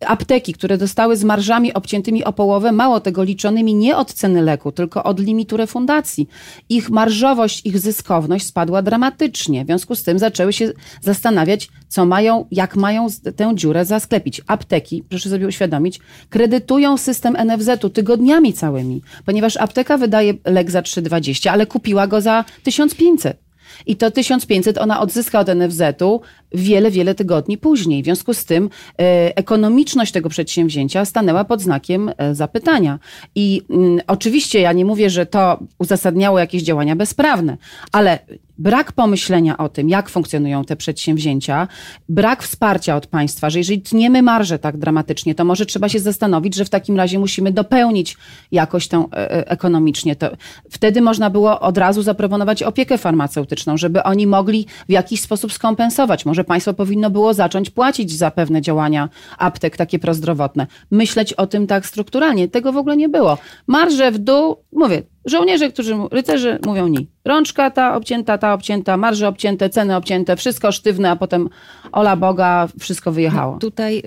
apteki, 0.08 0.54
które 0.54 0.78
dostały 0.78 1.18
z 1.18 1.24
marżami 1.24 1.74
obciętymi 1.74 2.24
o 2.24 2.34
połowę, 2.34 2.72
mało 2.72 3.00
tego 3.00 3.24
liczonymi 3.24 3.76
nie 3.76 3.98
od 3.98 4.14
ceny 4.14 4.42
leku, 4.42 4.72
tylko 4.72 5.04
od 5.04 5.20
limitu 5.20 5.58
refundacji. 5.58 6.30
Ich 6.70 6.90
marżowość, 6.90 7.66
ich 7.66 7.80
zyskowność 7.80 8.46
spadła 8.46 8.82
dramatycznie. 8.82 9.64
W 9.64 9.68
związku 9.68 9.96
z 9.96 10.04
tym 10.04 10.20
zaczęły 10.20 10.54
się 10.54 10.72
zastanawiać, 11.02 11.70
co 11.88 12.06
mają, 12.06 12.46
jak 12.52 12.76
mają 12.76 13.08
tę 13.36 13.52
dziurę 13.56 13.86
zasklepić. 13.86 14.42
Apteki, 14.48 15.04
proszę 15.10 15.30
sobie 15.30 15.48
uświadomić, 15.48 16.00
kredytują 16.30 16.98
system 16.98 17.38
NFZ-u 17.46 17.90
tygodniami 17.90 18.54
całymi, 18.54 19.02
ponieważ 19.26 19.58
apteka 19.58 19.98
wydaje 19.98 20.34
lek 20.46 20.72
za 20.72 20.82
3,20, 20.82 21.50
ale 21.50 21.66
kupiła 21.66 22.08
go 22.08 22.22
za 22.22 22.46
1500. 22.64 23.43
I 23.86 23.96
to 23.96 24.12
1500 24.12 24.78
ona 24.78 25.00
odzyska 25.00 25.40
od 25.40 25.48
NFZ-u 25.48 26.22
wiele, 26.52 26.92
wiele 26.92 27.16
tygodni 27.16 27.58
później. 27.58 28.02
W 28.02 28.06
związku 28.06 28.34
z 28.34 28.46
tym 28.46 28.70
e, 29.00 29.38
ekonomiczność 29.38 30.12
tego 30.12 30.30
przedsięwzięcia 30.30 31.06
stanęła 31.06 31.46
pod 31.46 31.62
znakiem 31.62 32.12
e, 32.18 32.36
zapytania. 32.36 33.00
I 33.36 33.62
mm, 33.70 34.00
oczywiście 34.08 34.60
ja 34.60 34.74
nie 34.74 34.86
mówię, 34.86 35.10
że 35.10 35.26
to 35.26 35.60
uzasadniało 35.80 36.40
jakieś 36.40 36.64
działania 36.64 36.96
bezprawne, 36.96 37.58
ale 37.92 38.20
brak 38.64 38.92
pomyślenia 38.92 39.58
o 39.58 39.70
tym, 39.70 39.90
jak 39.90 40.10
funkcjonują 40.10 40.66
te 40.66 40.76
przedsięwzięcia, 40.76 41.68
brak 42.10 42.44
wsparcia 42.44 42.96
od 42.96 43.08
państwa, 43.08 43.50
że 43.50 43.60
jeżeli 43.60 43.82
tniemy 43.82 44.22
marże 44.22 44.60
tak 44.60 44.78
dramatycznie, 44.78 45.36
to 45.36 45.46
może 45.46 45.66
trzeba 45.66 45.90
się 45.90 46.00
zastanowić, 46.00 46.56
że 46.56 46.66
w 46.66 46.70
takim 46.70 46.98
razie 46.98 47.20
musimy 47.20 47.52
dopełnić 47.52 48.18
jakoś 48.52 48.88
tę 48.88 49.06
e, 49.12 49.32
e, 49.32 49.48
ekonomicznie. 49.48 50.16
To 50.16 50.30
wtedy 50.70 51.02
można 51.02 51.30
było 51.30 51.60
od 51.60 51.78
razu 51.78 52.02
zaproponować 52.02 52.64
opiekę 52.64 52.98
farmaceutyczną, 52.98 53.78
żeby 53.78 54.04
oni 54.04 54.28
mogli 54.28 54.66
w 54.90 54.92
jakiś 54.92 55.22
sposób 55.22 55.54
skompensować. 55.54 56.26
Może 56.26 56.44
państwo 56.44 56.74
powinno 56.74 57.10
było 57.10 57.34
zacząć 57.34 57.70
płacić 57.70 58.18
za 58.18 58.32
pewne 58.32 58.62
działania 58.62 59.10
aptek 59.38 59.78
takie 59.78 60.00
prozdrowotne. 60.00 60.68
Myśleć 60.92 61.34
o 61.34 61.48
tym 61.48 61.68
tak 61.68 61.86
strukturalnie. 61.86 62.48
Tego 62.48 62.72
w 62.72 62.78
ogóle 62.78 62.98
nie 62.98 63.10
było. 63.10 63.38
Marże 63.68 64.12
w 64.12 64.18
dół, 64.18 64.56
mówię, 64.72 65.04
Żołnierze, 65.26 65.70
którzy, 65.70 65.96
rycerze 66.12 66.60
mówią 66.66 66.88
ni. 66.88 67.08
Rączka 67.26 67.72
ta 67.72 67.96
obcięta, 67.96 68.38
ta 68.38 68.54
obcięta, 68.54 68.98
marże 68.98 69.28
obcięte, 69.28 69.70
ceny 69.70 69.96
obcięte, 69.96 70.36
wszystko 70.36 70.72
sztywne, 70.72 71.10
a 71.10 71.16
potem 71.16 71.50
ola 71.92 72.16
Boga, 72.16 72.68
wszystko 72.80 73.12
wyjechało. 73.12 73.54
No, 73.54 73.60
tutaj 73.60 73.98
y, 73.98 74.04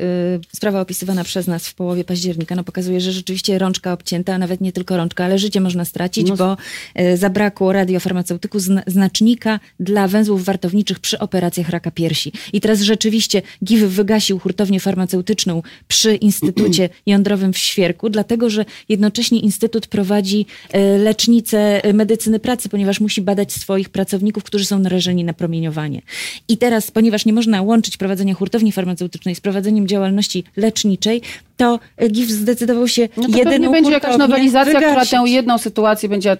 sprawa 0.56 0.80
opisywana 0.80 1.24
przez 1.24 1.46
nas 1.46 1.68
w 1.68 1.74
połowie 1.74 2.04
października 2.04 2.54
no, 2.54 2.64
pokazuje, 2.64 3.00
że 3.00 3.12
rzeczywiście 3.12 3.58
rączka 3.58 3.92
obcięta, 3.92 4.34
a 4.34 4.38
nawet 4.38 4.60
nie 4.60 4.72
tylko 4.72 4.96
rączka, 4.96 5.24
ale 5.24 5.38
życie 5.38 5.60
można 5.60 5.84
stracić, 5.84 6.28
no. 6.28 6.36
bo 6.36 6.56
y, 7.00 7.16
zabrakło 7.16 7.72
radiofarmaceutyku 7.72 8.58
zna, 8.58 8.82
znacznika 8.86 9.60
dla 9.80 10.08
węzłów 10.08 10.44
wartowniczych 10.44 11.00
przy 11.00 11.18
operacjach 11.18 11.68
raka 11.68 11.90
piersi. 11.90 12.32
I 12.52 12.60
teraz 12.60 12.80
rzeczywiście 12.80 13.42
GIF 13.64 13.80
wygasił 13.80 14.38
hurtownię 14.38 14.80
farmaceutyczną 14.80 15.62
przy 15.88 16.14
Instytucie 16.14 16.88
Jądrowym 17.06 17.52
w 17.52 17.58
Świerku, 17.58 18.10
dlatego 18.10 18.50
że 18.50 18.64
jednocześnie 18.88 19.40
Instytut 19.40 19.86
prowadzi 19.86 20.46
y, 20.74 21.05
lecznicę 21.06 21.82
medycyny 21.94 22.38
pracy, 22.40 22.68
ponieważ 22.68 23.00
musi 23.00 23.22
badać 23.22 23.52
swoich 23.52 23.88
pracowników, 23.88 24.44
którzy 24.44 24.64
są 24.64 24.78
narażeni 24.78 25.24
na 25.24 25.32
promieniowanie. 25.32 26.02
I 26.48 26.58
teraz, 26.58 26.90
ponieważ 26.90 27.26
nie 27.26 27.32
można 27.32 27.62
łączyć 27.62 27.96
prowadzenia 27.96 28.34
hurtowni 28.34 28.72
farmaceutycznej 28.72 29.34
z 29.34 29.40
prowadzeniem 29.40 29.88
działalności 29.88 30.44
leczniczej, 30.56 31.22
to 31.56 31.78
GIF 32.08 32.30
zdecydował 32.30 32.88
się 32.88 33.08
no 33.16 33.28
to 33.28 33.38
jedyną 33.38 33.72
będzie 33.72 33.90
jakaś 33.90 34.16
nowelizacja, 34.18 34.72
wygasić. 34.72 35.08
która 35.08 35.22
tę 35.22 35.30
jedną 35.30 35.58
sytuację 35.58 36.08
będzie 36.08 36.32
y, 36.32 36.36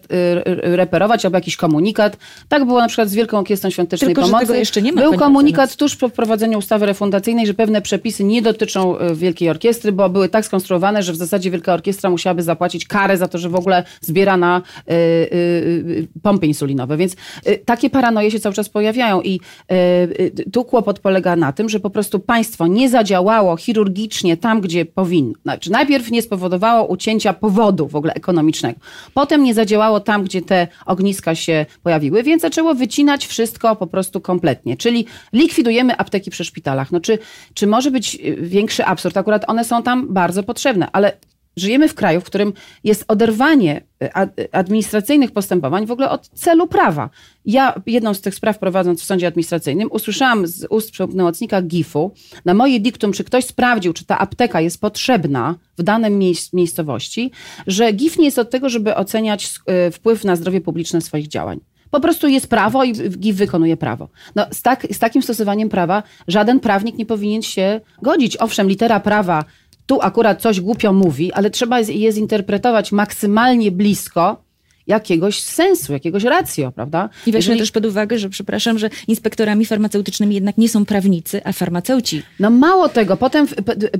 reperować, 0.76 1.24
albo 1.24 1.36
jakiś 1.36 1.56
komunikat. 1.56 2.16
Tak 2.48 2.64
było 2.64 2.80
na 2.80 2.88
przykład 2.88 3.08
z 3.08 3.14
Wielką 3.14 3.38
Orkiestrą 3.38 3.70
Świątecznej 3.70 4.08
Tylko, 4.08 4.22
Pomocy. 4.22 4.42
Że 4.42 4.46
tego 4.46 4.58
jeszcze 4.58 4.82
nie 4.82 4.92
ma, 4.92 5.00
Był 5.02 5.14
komunikat 5.14 5.76
tuż 5.76 5.96
po 5.96 6.08
wprowadzeniu 6.08 6.58
ustawy 6.58 6.86
refundacyjnej, 6.86 7.46
że 7.46 7.54
pewne 7.54 7.82
przepisy 7.82 8.24
nie 8.24 8.42
dotyczą 8.42 9.00
y, 9.00 9.14
Wielkiej 9.14 9.50
Orkiestry, 9.50 9.92
bo 9.92 10.08
były 10.08 10.28
tak 10.28 10.46
skonstruowane, 10.46 11.02
że 11.02 11.12
w 11.12 11.16
zasadzie 11.16 11.50
Wielka 11.50 11.74
Orkiestra 11.74 12.10
musiałaby 12.10 12.42
zapłacić 12.42 12.86
karę 12.86 13.16
za 13.16 13.28
to, 13.28 13.38
że 13.38 13.48
w 13.48 13.54
ogóle 13.54 13.84
zbiera 14.00 14.36
na 14.36 14.55
y, 14.58 14.92
y, 14.92 16.08
pompy 16.22 16.46
insulinowe. 16.46 16.96
Więc 16.96 17.16
y, 17.48 17.58
takie 17.64 17.90
paranoje 17.90 18.30
się 18.30 18.40
cały 18.40 18.54
czas 18.54 18.68
pojawiają 18.68 19.22
i 19.22 19.40
y, 19.72 20.50
tu 20.52 20.64
kłopot 20.64 20.98
polega 20.98 21.36
na 21.36 21.52
tym, 21.52 21.68
że 21.68 21.80
po 21.80 21.90
prostu 21.90 22.20
państwo 22.20 22.66
nie 22.66 22.88
zadziałało 22.88 23.56
chirurgicznie 23.56 24.36
tam, 24.36 24.60
gdzie 24.60 24.84
powinno. 24.84 25.34
Znaczy, 25.42 25.70
najpierw 25.70 26.10
nie 26.10 26.22
spowodowało 26.22 26.86
ucięcia 26.88 27.32
powodu 27.32 27.88
w 27.88 27.96
ogóle 27.96 28.14
ekonomicznego. 28.14 28.80
Potem 29.14 29.42
nie 29.42 29.54
zadziałało 29.54 30.00
tam, 30.00 30.24
gdzie 30.24 30.42
te 30.42 30.68
ogniska 30.86 31.34
się 31.34 31.66
pojawiły, 31.82 32.22
więc 32.22 32.42
zaczęło 32.42 32.74
wycinać 32.74 33.26
wszystko 33.26 33.76
po 33.76 33.86
prostu 33.86 34.20
kompletnie. 34.20 34.76
Czyli 34.76 35.06
likwidujemy 35.32 35.96
apteki 35.96 36.30
przy 36.30 36.44
szpitalach. 36.44 36.92
No, 36.92 37.00
czy, 37.00 37.18
czy 37.54 37.66
może 37.66 37.90
być 37.90 38.14
y, 38.14 38.36
większy 38.40 38.84
absurd? 38.84 39.16
Akurat 39.16 39.44
one 39.46 39.64
są 39.64 39.82
tam 39.82 40.14
bardzo 40.14 40.42
potrzebne, 40.42 40.88
ale 40.92 41.12
żyjemy 41.56 41.88
w 41.88 41.94
kraju, 41.94 42.20
w 42.20 42.24
którym 42.24 42.52
jest 42.84 43.04
oderwanie 43.08 43.82
y, 44.02 44.52
administracyjnych 44.52 45.30
postępowań 45.30 45.86
w 45.86 45.90
ogóle 45.90 46.10
od 46.10 46.28
celu 46.28 46.66
prawa. 46.66 47.10
Ja 47.44 47.80
jedną 47.86 48.14
z 48.14 48.20
tych 48.20 48.34
spraw 48.34 48.58
prowadząc 48.58 49.02
w 49.02 49.04
sądzie 49.04 49.26
administracyjnym 49.26 49.88
usłyszałam 49.92 50.46
z 50.46 50.66
ust 50.70 50.96
pełnomocnika 50.96 51.62
GIF-u 51.62 52.12
na 52.44 52.54
moje 52.54 52.80
diktum, 52.80 53.12
czy 53.12 53.24
ktoś 53.24 53.44
sprawdził, 53.44 53.92
czy 53.92 54.04
ta 54.04 54.18
apteka 54.18 54.60
jest 54.60 54.80
potrzebna 54.80 55.54
w 55.78 55.82
danej 55.82 56.36
miejscowości, 56.52 57.30
że 57.66 57.92
GIF 57.92 58.18
nie 58.18 58.24
jest 58.24 58.38
od 58.38 58.50
tego, 58.50 58.68
żeby 58.68 58.94
oceniać 58.94 59.54
y, 59.88 59.90
wpływ 59.90 60.24
na 60.24 60.36
zdrowie 60.36 60.60
publiczne 60.60 61.00
swoich 61.00 61.28
działań. 61.28 61.60
Po 61.90 62.00
prostu 62.00 62.28
jest 62.28 62.46
prawo 62.48 62.84
i 62.84 62.92
GIF 62.92 63.36
wykonuje 63.36 63.76
prawo. 63.76 64.08
No, 64.34 64.46
z, 64.52 64.62
tak, 64.62 64.86
z 64.90 64.98
takim 64.98 65.22
stosowaniem 65.22 65.68
prawa 65.68 66.02
żaden 66.28 66.60
prawnik 66.60 66.98
nie 66.98 67.06
powinien 67.06 67.42
się 67.42 67.80
godzić. 68.02 68.36
Owszem, 68.36 68.68
litera 68.68 69.00
prawa 69.00 69.44
tu 69.86 69.98
akurat 70.02 70.42
coś 70.42 70.60
głupio 70.60 70.92
mówi, 70.92 71.32
ale 71.32 71.50
trzeba 71.50 71.80
je 71.80 72.12
zinterpretować 72.12 72.92
maksymalnie 72.92 73.70
blisko 73.70 74.45
jakiegoś 74.86 75.40
sensu, 75.40 75.92
jakiegoś 75.92 76.24
racjo, 76.24 76.72
prawda? 76.72 77.08
I 77.26 77.32
weźmy 77.32 77.38
Jeżeli... 77.38 77.58
też 77.60 77.70
pod 77.70 77.86
uwagę, 77.86 78.18
że 78.18 78.28
przepraszam, 78.28 78.78
że 78.78 78.90
inspektorami 79.08 79.66
farmaceutycznymi 79.66 80.34
jednak 80.34 80.58
nie 80.58 80.68
są 80.68 80.84
prawnicy, 80.84 81.40
a 81.44 81.52
farmaceuci. 81.52 82.22
No 82.40 82.50
mało 82.50 82.88
tego, 82.88 83.16
potem 83.16 83.46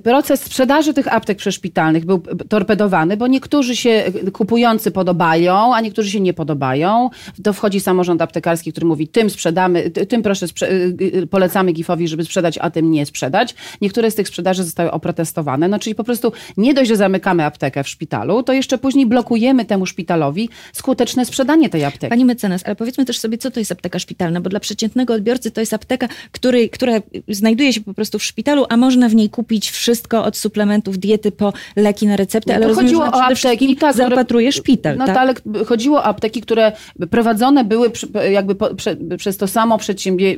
proces 0.03 0.43
sprzedaży 0.43 0.95
tych 0.95 1.15
aptek 1.15 1.39
przeszpitalnych 1.39 2.05
był 2.05 2.23
torpedowany, 2.49 3.17
bo 3.17 3.27
niektórzy 3.27 3.77
się 3.77 4.05
kupujący 4.33 4.91
podobają, 4.91 5.75
a 5.75 5.81
niektórzy 5.81 6.11
się 6.11 6.21
nie 6.21 6.35
podobają. 6.35 7.11
To 7.43 7.53
wchodzi 7.53 7.81
samorząd 7.81 8.23
aptekarski, 8.23 8.73
który 8.73 8.87
mówi, 8.87 9.09
tym 9.09 9.31
sprzedamy, 9.31 9.91
tym 9.91 10.23
proszę, 10.23 10.49
sprze 10.49 10.71
y, 10.71 10.97
y, 11.15 11.27
polecamy 11.27 11.73
GIF-owi, 11.73 12.09
żeby 12.09 12.25
sprzedać, 12.25 12.59
a 12.59 12.71
tym 12.71 12.91
nie 12.91 13.07
sprzedać. 13.07 13.55
Niektóre 13.81 14.11
z 14.11 14.15
tych 14.15 14.29
sprzedaży 14.29 14.65
zostały 14.65 14.91
oprotestowane. 14.91 15.69
No 15.69 15.79
czyli 15.79 15.95
po 15.95 16.05
prostu 16.05 16.33
nie 16.57 16.75
dość, 16.75 16.89
że 16.89 16.97
zamykamy 16.97 17.45
aptekę 17.45 17.85
w 17.85 17.89
szpitalu, 17.89 18.43
to 18.43 18.53
jeszcze 18.53 18.79
później 18.79 19.07
blokujemy 19.07 19.65
temu 19.65 19.87
szpitalowi 19.87 20.49
skuteczne 20.77 21.25
sprzedanie 21.25 21.69
tej 21.69 21.85
apteki. 21.85 22.11
Pani 22.11 22.25
mecenas, 22.25 22.63
ale 22.65 22.77
powiedzmy 22.77 23.05
też 23.05 23.19
sobie, 23.19 23.39
co 23.39 23.51
to 23.51 23.61
jest 23.61 23.73
apteka 23.73 23.99
szpitalna, 23.99 24.41
bo 24.41 24.51
dla 24.51 24.61
przeciętnego 24.61 25.15
odbiorcy 25.15 25.51
to 25.51 25.61
jest 25.61 25.75
apteka, 25.75 26.09
który, 26.33 26.69
która 26.69 26.93
znajduje 27.29 27.73
się 27.73 27.81
po 27.81 27.95
prostu 27.95 28.19
w 28.19 28.25
szpitalu, 28.25 28.67
a 28.69 28.77
można 28.77 29.09
w 29.09 29.15
niej 29.15 29.31
kupić 29.31 29.71
wszystko 29.71 30.25
od 30.25 30.37
suplementów 30.37 30.99
diety 30.99 31.33
po 31.33 31.53
leki 31.77 32.07
na 32.07 32.17
receptę, 32.17 32.55
ale 32.55 32.75
chodziło 32.75 33.05
o 33.05 33.23
apteki, 33.23 33.77
tak, 33.77 33.97
zaopatruje 33.97 34.53
szpital. 34.53 34.97
No 34.97 35.07
tak? 35.07 35.17
ale 35.17 35.35
chodziło 35.67 35.99
o 35.99 36.05
apteki, 36.05 36.41
które 36.41 36.73
prowadzone 37.11 37.65
były 37.65 37.91
jakby 38.31 38.55
po, 38.55 38.75
prze, 38.75 38.97
przez 39.19 39.37
to 39.37 39.47
samo 39.47 39.79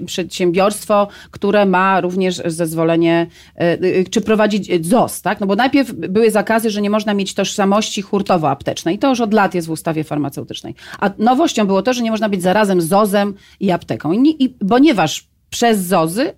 przedsiębiorstwo, 0.07 1.09
które 1.31 1.67
ma 1.67 2.01
również 2.01 2.43
zezwolenie, 2.47 3.27
e, 3.57 3.61
e, 3.61 4.05
czy 4.11 4.21
prowadzić 4.21 4.87
ZOS, 4.87 5.23
tak? 5.23 5.41
No 5.41 5.47
bo 5.47 5.57
najpierw 5.57 5.93
były 5.93 6.31
zakazy, 6.31 6.71
że 6.71 6.83
nie 6.83 6.91
można 6.91 7.15
mieć 7.15 7.35
tożsamości 7.35 8.03
hurtowo-aptecznej. 8.03 8.95
I 8.95 8.99
to 8.99 9.09
już 9.09 9.21
od 9.21 9.35
lat 9.35 9.55
jest 9.55 9.69
w 9.69 9.71
ustawie 9.71 10.05
farmaceutycznej 10.05 10.28
farmaceutycznej. 10.29 10.75
A 10.99 11.11
nowością 11.19 11.67
było 11.67 11.83
to, 11.83 11.93
że 11.93 12.03
nie 12.03 12.11
można 12.11 12.29
być 12.29 12.43
zarazem 12.43 12.81
ZOZ-em 12.81 13.35
i 13.61 13.71
apteką. 13.71 14.13
I, 14.13 14.45
i, 14.45 14.49
ponieważ 14.49 15.29
przez 15.51 15.79
ZOZy 15.79 16.35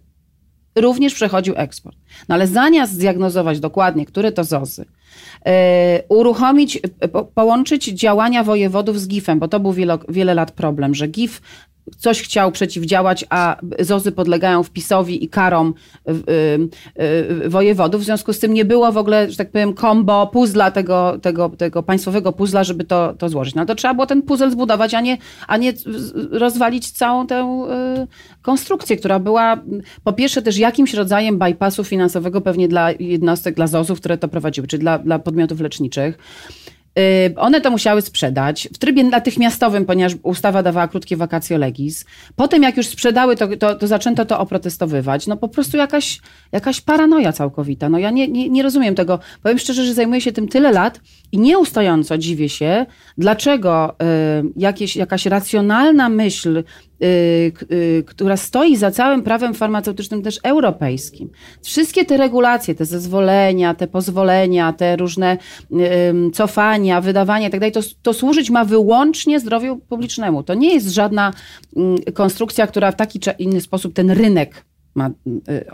również 0.77 1.15
przechodził 1.15 1.55
eksport. 1.57 1.97
No 2.29 2.35
ale 2.35 2.47
zamiast 2.47 2.93
zdiagnozować 2.93 3.61
dokładnie, 3.61 4.07
które 4.07 4.33
to 4.33 4.45
ZOZy, 4.45 4.85
yy, 5.47 5.53
uruchomić, 6.09 6.81
po, 7.13 7.25
połączyć 7.25 7.85
działania 7.85 8.45
wojewodów 8.45 9.01
z 9.01 9.09
GIF-em, 9.09 9.39
bo 9.39 9.49
to 9.49 9.61
był 9.61 9.73
wiele, 9.73 9.99
wiele 10.09 10.35
lat 10.35 10.53
problem, 10.53 10.95
że 10.95 11.09
GIF 11.09 11.41
coś 11.99 12.23
chciał 12.23 12.53
przeciwdziałać, 12.53 13.25
a 13.31 13.57
ZOZy 13.81 14.13
podlegają 14.13 14.63
wpisowi 14.63 15.25
i 15.25 15.29
karom 15.29 15.75
y, 16.09 16.13
y, 16.13 17.45
y, 17.45 17.49
wojewodów. 17.49 18.01
W 18.01 18.05
związku 18.05 18.33
z 18.33 18.39
tym 18.39 18.55
nie 18.55 18.65
było 18.65 18.93
w 18.93 18.97
ogóle, 18.97 19.31
że 19.31 19.37
tak 19.37 19.51
powiem, 19.51 19.75
kombo, 19.75 20.27
puzla 20.27 20.71
tego, 20.71 21.19
tego, 21.23 21.49
tego 21.49 21.83
państwowego 21.83 22.33
puzla, 22.33 22.65
żeby 22.65 22.85
to, 22.85 23.15
to 23.19 23.29
złożyć. 23.29 23.55
No 23.55 23.67
to 23.67 23.75
trzeba 23.75 23.95
było 23.95 24.07
ten 24.07 24.23
puzzle 24.23 24.51
zbudować, 24.51 24.95
a 24.95 25.01
nie, 25.01 25.19
a 25.47 25.57
nie 25.57 25.73
rozwalić 26.31 26.91
całą 26.91 27.27
tę 27.27 27.67
konstrukcję, 28.43 28.97
która 28.97 29.19
była 29.19 29.63
po 30.05 30.13
pierwsze 30.13 30.43
też 30.43 30.59
jakimś 30.59 30.95
rodzajem 30.95 31.39
bypassu 31.39 31.85
finansowego 31.85 32.41
pewnie 32.41 32.69
dla 32.69 32.91
jednostek, 32.93 33.55
dla 33.55 33.67
ZOZ-ów, 33.67 34.01
które 34.01 34.19
to 34.19 34.29
prowadziły, 34.29 34.67
czy 34.67 34.79
dla, 34.79 34.99
dla 34.99 35.19
podmiotów 35.19 35.61
leczniczych. 35.61 36.19
Y, 37.01 37.35
one 37.37 37.61
to 37.61 37.71
musiały 37.71 38.03
sprzedać 38.03 38.69
w 38.75 38.79
trybie 38.79 39.05
natychmiastowym, 39.05 39.85
ponieważ 39.87 40.13
ustawa 40.23 40.63
dawała 40.63 40.89
krótkie 40.89 41.17
wakacje 41.17 41.59
legis. 41.59 42.05
Potem 42.37 42.63
jak 42.63 42.77
już 42.77 42.87
sprzedały, 42.87 43.37
to, 43.37 43.57
to, 43.57 43.75
to, 43.75 43.87
zaczęto 43.87 44.25
to 44.25 44.41
oprotestowywać. 44.41 45.27
No 45.27 45.37
po 45.37 45.49
prostu 45.49 45.77
jakaś, 45.77 46.21
jakaś 46.53 46.81
paranoja 46.81 47.33
całkowita. 47.33 47.89
No 47.89 47.99
ja 47.99 48.11
nie, 48.11 48.29
nie, 48.29 48.49
nie 48.49 48.63
rozumiem 48.63 48.95
tego. 48.95 49.19
Powiem 49.43 49.59
szczerze, 49.59 49.85
że 49.85 49.95
zajmuję 49.95 50.21
się 50.21 50.33
tym 50.33 50.49
tyle 50.49 50.73
lat 50.73 51.01
i 51.33 51.39
nieustająco 51.39 52.19
dziwię 52.19 52.49
się, 52.49 52.87
dlaczego 53.19 53.91
y, 53.91 54.53
jakieś, 54.57 54.97
jakaś 54.97 55.27
racjonalna 55.27 56.09
myśl 56.09 56.63
która 58.07 58.37
stoi 58.37 58.77
za 58.77 58.91
całym 58.91 59.23
prawem 59.23 59.55
farmaceutycznym 59.55 60.23
też 60.23 60.41
europejskim. 60.43 61.31
Wszystkie 61.63 62.05
te 62.05 62.17
regulacje, 62.17 62.75
te 62.75 62.85
zezwolenia, 62.85 63.75
te 63.75 63.87
pozwolenia, 63.87 64.73
te 64.73 64.97
różne 64.97 65.39
cofania, 66.35 67.01
wydawania 67.01 67.47
itd., 67.47 67.71
tak 67.71 67.85
to, 67.85 67.91
to 68.03 68.15
służyć 68.15 68.51
ma 68.51 68.65
wyłącznie 68.65 69.41
zdrowiu 69.41 69.77
publicznemu. 69.77 70.43
To 70.43 70.55
nie 70.55 70.75
jest 70.75 70.89
żadna 70.89 71.33
konstrukcja, 72.15 72.67
która 72.67 72.93
w 72.93 72.97
taki 72.97 73.21
czy 73.21 73.31
inny 73.31 73.61
sposób 73.61 73.95
ten 73.95 74.11
rynek 74.11 74.65
ma 74.95 75.11
y, 75.49 75.65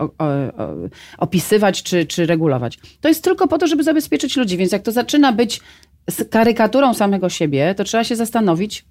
opisywać 1.17 1.83
czy, 1.83 2.05
czy 2.05 2.25
regulować. 2.25 2.79
To 3.01 3.07
jest 3.07 3.23
tylko 3.23 3.47
po 3.47 3.57
to, 3.57 3.67
żeby 3.67 3.83
zabezpieczyć 3.83 4.37
ludzi, 4.37 4.57
więc 4.57 4.71
jak 4.71 4.81
to 4.81 4.91
zaczyna 4.91 5.33
być 5.33 5.61
karykaturą 6.29 6.93
samego 6.93 7.29
siebie, 7.29 7.75
to 7.75 7.83
trzeba 7.83 8.03
się 8.03 8.15
zastanowić, 8.15 8.85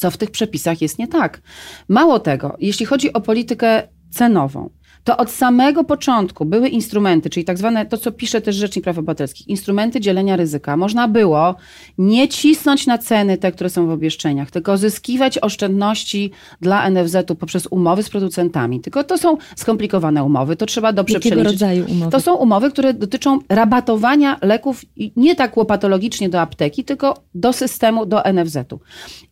co 0.00 0.10
w 0.10 0.16
tych 0.16 0.30
przepisach 0.30 0.82
jest 0.82 0.98
nie 0.98 1.08
tak. 1.08 1.42
Mało 1.88 2.20
tego, 2.20 2.56
jeśli 2.60 2.86
chodzi 2.86 3.12
o 3.12 3.20
politykę 3.20 3.88
cenową, 4.10 4.70
to 5.04 5.16
od 5.16 5.30
samego 5.30 5.84
początku 5.84 6.44
były 6.44 6.68
instrumenty, 6.68 7.30
czyli 7.30 7.44
tak 7.44 7.58
zwane 7.58 7.86
to, 7.86 7.98
co 7.98 8.12
pisze 8.12 8.40
też 8.40 8.56
Rzecznik 8.56 8.84
Praw 8.84 8.98
Obywatelskich, 8.98 9.48
instrumenty 9.48 10.00
dzielenia 10.00 10.36
ryzyka. 10.36 10.76
Można 10.76 11.08
było 11.08 11.54
nie 11.98 12.28
cisnąć 12.28 12.86
na 12.86 12.98
ceny 12.98 13.38
te, 13.38 13.52
które 13.52 13.70
są 13.70 13.86
w 13.86 13.90
obwieszczeniach, 13.90 14.50
tylko 14.50 14.76
zyskiwać 14.76 15.38
oszczędności 15.38 16.30
dla 16.60 16.90
NFZ-u 16.90 17.34
poprzez 17.34 17.68
umowy 17.70 18.02
z 18.02 18.10
producentami. 18.10 18.80
Tylko 18.80 19.04
to 19.04 19.18
są 19.18 19.36
skomplikowane 19.56 20.24
umowy, 20.24 20.56
to 20.56 20.66
trzeba 20.66 20.92
dobrze 20.92 21.14
Jakiego 21.14 21.36
przeliczyć. 21.36 21.60
rodzaju 21.60 21.84
umowy? 21.90 22.10
To 22.10 22.20
są 22.20 22.34
umowy, 22.34 22.70
które 22.70 22.94
dotyczą 22.94 23.38
rabatowania 23.48 24.38
leków 24.42 24.82
nie 25.16 25.34
tak 25.34 25.56
łopatologicznie 25.56 26.28
do 26.28 26.40
apteki, 26.40 26.84
tylko 26.84 27.22
do 27.34 27.52
systemu, 27.52 28.06
do 28.06 28.22
NFZ-u. 28.32 28.80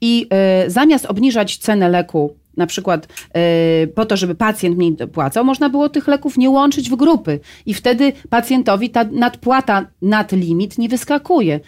I 0.01 0.27
y, 0.67 0.71
zamiast 0.71 1.07
obniżać 1.07 1.57
cenę 1.57 1.89
leku 1.89 2.37
na 2.59 2.67
przykład 2.67 3.09
yy, 3.35 3.87
po 3.87 4.07
to, 4.07 4.17
żeby 4.17 4.35
pacjent 4.35 4.77
mniej 4.77 4.97
płacał, 5.13 5.45
można 5.45 5.69
było 5.69 5.89
tych 5.89 6.09
leków 6.09 6.39
nie 6.39 6.51
łączyć 6.51 6.91
w 6.91 6.97
grupy 6.97 7.41
i 7.67 7.75
wtedy 7.75 8.13
pacjentowi 8.31 8.91
ta 8.91 9.05
nadpłata 9.05 9.87
nad 10.03 10.33
limit 10.33 10.79
nie 10.79 10.89
wyskakuje. 10.89 11.61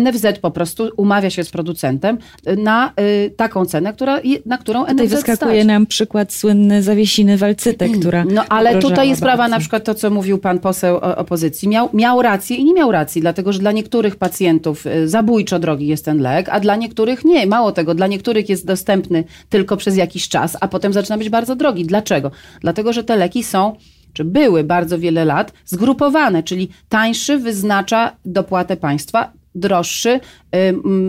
NFZ 0.00 0.26
po 0.40 0.50
prostu 0.50 0.90
umawia 0.96 1.30
się 1.30 1.44
z 1.44 1.50
producentem 1.50 2.18
na 2.56 2.92
yy, 2.96 3.30
taką 3.30 3.64
cenę, 3.64 3.92
która, 3.92 4.20
na 4.46 4.58
którą 4.58 4.80
Tutaj 4.80 5.06
NFZ 5.06 5.14
wyskakuje 5.14 5.56
stać. 5.56 5.66
nam 5.66 5.86
przykład 5.86 6.32
słynny 6.32 6.82
zawiesiny 6.82 7.36
Walcytę, 7.36 7.88
która 7.88 8.24
No 8.24 8.44
ale 8.48 8.78
tutaj 8.78 9.08
jest 9.08 9.20
sprawa 9.20 9.48
na 9.48 9.58
przykład 9.58 9.84
to, 9.84 9.94
co 9.94 10.10
mówił 10.10 10.38
pan 10.38 10.58
poseł 10.58 10.96
opozycji. 10.96 11.68
Miał, 11.68 11.88
miał 11.92 12.22
rację 12.22 12.56
i 12.56 12.64
nie 12.64 12.74
miał 12.74 12.92
racji, 12.92 13.20
dlatego 13.20 13.52
że 13.52 13.58
dla 13.58 13.72
niektórych 13.72 14.16
pacjentów 14.16 14.86
y, 14.86 15.08
zabójczo 15.08 15.58
drogi 15.58 15.86
jest 15.86 16.04
ten 16.04 16.18
lek, 16.20 16.48
a 16.48 16.60
dla 16.60 16.76
niektórych 16.76 17.24
nie. 17.24 17.46
Mało 17.46 17.72
tego, 17.72 17.94
dla 17.94 18.06
niektórych 18.06 18.48
jest 18.48 18.66
dostępny 18.66 19.24
tylko 19.48 19.76
przez 19.76 19.96
jakiś 19.96 20.28
czas, 20.32 20.56
a 20.60 20.68
potem 20.68 20.92
zaczyna 20.92 21.18
być 21.18 21.28
bardzo 21.28 21.56
drogi. 21.56 21.84
Dlaczego? 21.84 22.30
Dlatego, 22.60 22.92
że 22.92 23.04
te 23.04 23.16
leki 23.16 23.42
są 23.42 23.76
czy 24.12 24.24
były 24.24 24.64
bardzo 24.64 24.98
wiele 24.98 25.24
lat 25.24 25.52
zgrupowane, 25.64 26.42
czyli 26.42 26.68
tańszy 26.88 27.38
wyznacza 27.38 28.16
dopłatę 28.24 28.76
państwa, 28.76 29.32
droższy 29.54 30.20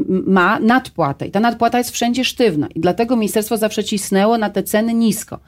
ma 0.07 0.59
nadpłatę. 0.59 1.27
I 1.27 1.31
ta 1.31 1.39
nadpłata 1.39 1.77
jest 1.77 1.91
wszędzie 1.91 2.25
sztywna. 2.25 2.67
I 2.75 2.79
dlatego 2.79 3.15
ministerstwo 3.15 3.57
zawsze 3.57 3.83
cisnęło 3.83 4.37
na 4.37 4.49
te 4.49 4.63
ceny 4.63 4.93
nisko. 4.93 5.39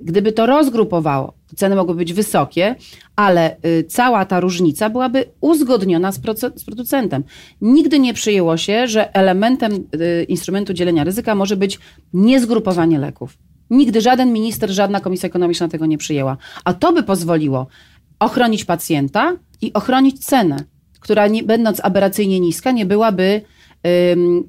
Gdyby 0.00 0.32
to 0.32 0.46
rozgrupowało, 0.46 1.32
ceny 1.56 1.76
mogły 1.76 1.94
być 1.94 2.12
wysokie, 2.12 2.74
ale 3.16 3.56
y, 3.66 3.84
cała 3.84 4.24
ta 4.24 4.40
różnica 4.40 4.90
byłaby 4.90 5.24
uzgodniona 5.40 6.12
z, 6.12 6.20
z 6.56 6.64
producentem. 6.64 7.24
Nigdy 7.60 7.98
nie 7.98 8.14
przyjęło 8.14 8.56
się, 8.56 8.88
że 8.88 9.14
elementem 9.14 9.72
y, 9.72 10.24
instrumentu 10.28 10.72
dzielenia 10.72 11.04
ryzyka 11.04 11.34
może 11.34 11.56
być 11.56 11.78
niezgrupowanie 12.12 12.98
leków. 12.98 13.38
Nigdy 13.70 14.00
żaden 14.00 14.32
minister, 14.32 14.70
żadna 14.70 15.00
komisja 15.00 15.26
ekonomiczna 15.26 15.68
tego 15.68 15.86
nie 15.86 15.98
przyjęła. 15.98 16.36
A 16.64 16.74
to 16.74 16.92
by 16.92 17.02
pozwoliło 17.02 17.66
ochronić 18.18 18.64
pacjenta 18.64 19.36
i 19.60 19.72
ochronić 19.72 20.24
cenę 20.24 20.56
która 21.04 21.26
nie, 21.26 21.42
będąc 21.42 21.80
aberracyjnie 21.84 22.40
niska, 22.40 22.70
nie 22.70 22.86
byłaby 22.86 23.42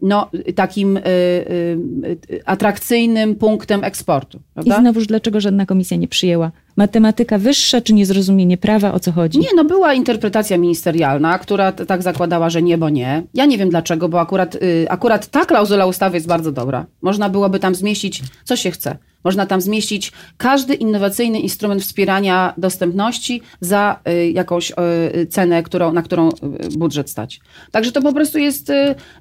no, 0.01 0.29
takim 0.55 0.97
y, 0.97 1.01
y, 1.05 2.41
atrakcyjnym 2.45 3.35
punktem 3.35 3.83
eksportu. 3.83 4.39
Prawda? 4.53 4.77
I 4.77 4.81
znowuż 4.81 5.07
dlaczego 5.07 5.41
żadna 5.41 5.65
komisja 5.65 5.97
nie 5.97 6.07
przyjęła? 6.07 6.51
Matematyka 6.75 7.37
wyższa 7.37 7.81
czy 7.81 7.93
niezrozumienie 7.93 8.57
prawa? 8.57 8.93
O 8.93 8.99
co 8.99 9.11
chodzi? 9.11 9.39
Nie, 9.39 9.47
no 9.55 9.65
była 9.65 9.93
interpretacja 9.93 10.57
ministerialna, 10.57 11.39
która 11.39 11.71
tak 11.71 12.01
zakładała, 12.01 12.49
że 12.49 12.61
nie, 12.61 12.77
bo 12.77 12.89
nie. 12.89 13.23
Ja 13.33 13.45
nie 13.45 13.57
wiem 13.57 13.69
dlaczego, 13.69 14.09
bo 14.09 14.19
akurat, 14.19 14.55
y, 14.55 14.85
akurat 14.89 15.27
ta 15.27 15.45
klauzula 15.45 15.85
ustawy 15.85 16.17
jest 16.17 16.27
bardzo 16.27 16.51
dobra. 16.51 16.85
Można 17.01 17.29
byłoby 17.29 17.59
tam 17.59 17.75
zmieścić, 17.75 18.21
co 18.43 18.55
się 18.55 18.71
chce. 18.71 18.97
Można 19.25 19.45
tam 19.45 19.61
zmieścić 19.61 20.11
każdy 20.37 20.73
innowacyjny 20.73 21.39
instrument 21.39 21.81
wspierania 21.81 22.53
dostępności 22.57 23.41
za 23.61 23.99
y, 24.09 24.31
jakąś 24.31 24.71
y, 24.71 25.27
cenę, 25.27 25.63
którą, 25.63 25.93
na 25.93 26.01
którą 26.01 26.29
y, 26.29 26.77
budżet 26.77 27.09
stać. 27.09 27.39
Także 27.71 27.91
to 27.91 28.01
po 28.01 28.13
prostu 28.13 28.37
jest 28.37 28.71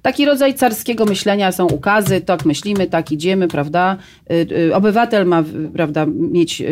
taki 0.03 0.25
rodzaj 0.25 0.55
carskiego 0.55 1.05
myślenia. 1.05 1.53
Są 1.53 1.67
ukazy, 1.67 2.21
tak 2.21 2.45
myślimy, 2.45 2.87
tak 2.87 3.13
idziemy, 3.13 3.49
prawda? 3.49 3.97
Obywatel 4.73 5.27
ma 5.27 5.45
prawda, 5.75 6.07
mieć 6.07 6.63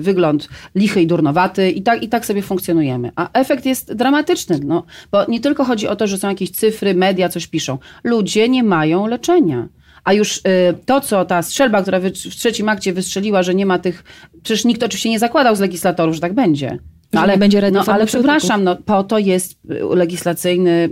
wygląd 0.00 0.48
lichy 0.74 1.02
i 1.02 1.06
durnowaty 1.06 1.70
i 1.70 1.82
tak, 1.82 2.02
i 2.02 2.08
tak 2.08 2.26
sobie 2.26 2.42
funkcjonujemy. 2.42 3.10
A 3.16 3.28
efekt 3.32 3.66
jest 3.66 3.92
dramatyczny, 3.92 4.60
no, 4.64 4.84
bo 5.12 5.24
nie 5.28 5.40
tylko 5.40 5.64
chodzi 5.64 5.88
o 5.88 5.96
to, 5.96 6.06
że 6.06 6.18
są 6.18 6.28
jakieś 6.28 6.50
cyfry, 6.50 6.94
media 6.94 7.28
coś 7.28 7.46
piszą. 7.46 7.78
Ludzie 8.04 8.48
nie 8.48 8.62
mają 8.62 9.06
leczenia. 9.06 9.68
A 10.04 10.12
już 10.12 10.36
y, 10.36 10.40
to, 10.86 11.00
co 11.00 11.24
ta 11.24 11.42
strzelba, 11.42 11.82
która 11.82 12.00
w 12.00 12.10
trzecim 12.12 12.68
akcie 12.68 12.92
wystrzeliła, 12.92 13.42
że 13.42 13.54
nie 13.54 13.66
ma 13.66 13.78
tych. 13.78 14.04
Przecież 14.42 14.64
nikt 14.64 14.82
oczywiście 14.82 15.10
nie 15.10 15.18
zakładał 15.18 15.56
z 15.56 15.60
legislatorów, 15.60 16.14
że 16.14 16.20
tak 16.20 16.34
będzie. 16.34 16.78
No, 17.12 17.20
ale, 17.20 17.38
będzie 17.38 17.70
no, 17.70 17.84
ale 17.86 18.06
przepraszam, 18.06 18.64
no, 18.64 18.76
po 18.76 19.04
to 19.04 19.18
jest 19.18 19.52
y, 19.52 19.96
legislacyjny 19.96 20.88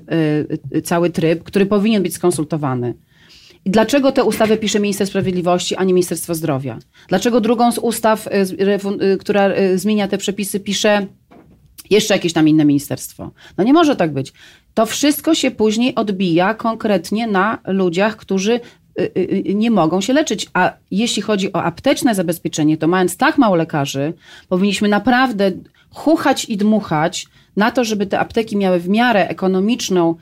y, 0.75 0.83
cały 0.83 1.11
tryb, 1.11 1.43
który 1.43 1.67
powinien 1.67 2.03
być 2.03 2.15
skonsultowany. 2.15 2.95
I 3.65 3.71
dlaczego 3.71 4.13
tę 4.13 4.25
ustawę 4.25 4.57
pisze 4.57 4.81
Minister 4.81 5.07
Sprawiedliwości, 5.07 5.77
a 5.77 5.85
nie 5.85 5.95
Ministerstwo 5.95 6.35
Zdrowia? 6.35 6.79
Dlaczego 7.09 7.41
drugą 7.41 7.73
z 7.73 7.79
ustaw, 7.79 8.29
która 9.21 9.51
zmienia 9.75 10.09
te 10.09 10.19
przepisy, 10.19 10.61
pisze 10.61 11.07
jeszcze 11.91 12.15
jakieś 12.15 12.33
tam 12.33 12.49
inne 12.49 12.65
ministerstwo? 12.65 13.31
No 13.59 13.65
nie 13.65 13.73
może 13.73 13.97
tak 13.97 14.13
być. 14.13 14.33
To 14.75 14.87
wszystko 14.87 15.35
się 15.35 15.51
później 15.51 15.95
odbija 15.95 16.55
konkretnie 16.55 17.27
na 17.27 17.59
ludziach, 17.67 18.17
którzy 18.17 18.61
Y, 18.61 18.61
y, 18.61 18.61
y, 18.61 18.80
nie 19.55 19.71
mogą 19.71 20.01
się 20.01 20.13
leczyć. 20.13 20.47
A 20.53 20.73
jeśli 20.91 21.23
chodzi 21.23 21.53
o 21.53 21.63
apteczne 21.63 22.15
zabezpieczenie, 22.15 22.77
to 22.77 22.89
mając 22.89 23.17
tak 23.17 23.39
mało 23.39 23.57
lekarzy, 23.57 24.13
powinniśmy 24.49 24.89
naprawdę 24.89 25.53
chuchać 25.91 26.45
i 26.45 26.57
dmuchać 26.57 27.27
na 27.57 27.71
to, 27.71 27.85
żeby 27.85 28.07
te 28.07 28.19
apteki 28.19 28.57
miały 28.57 28.81
w 28.81 28.89
miarę 28.89 29.29
ekonomiczną 29.29 30.15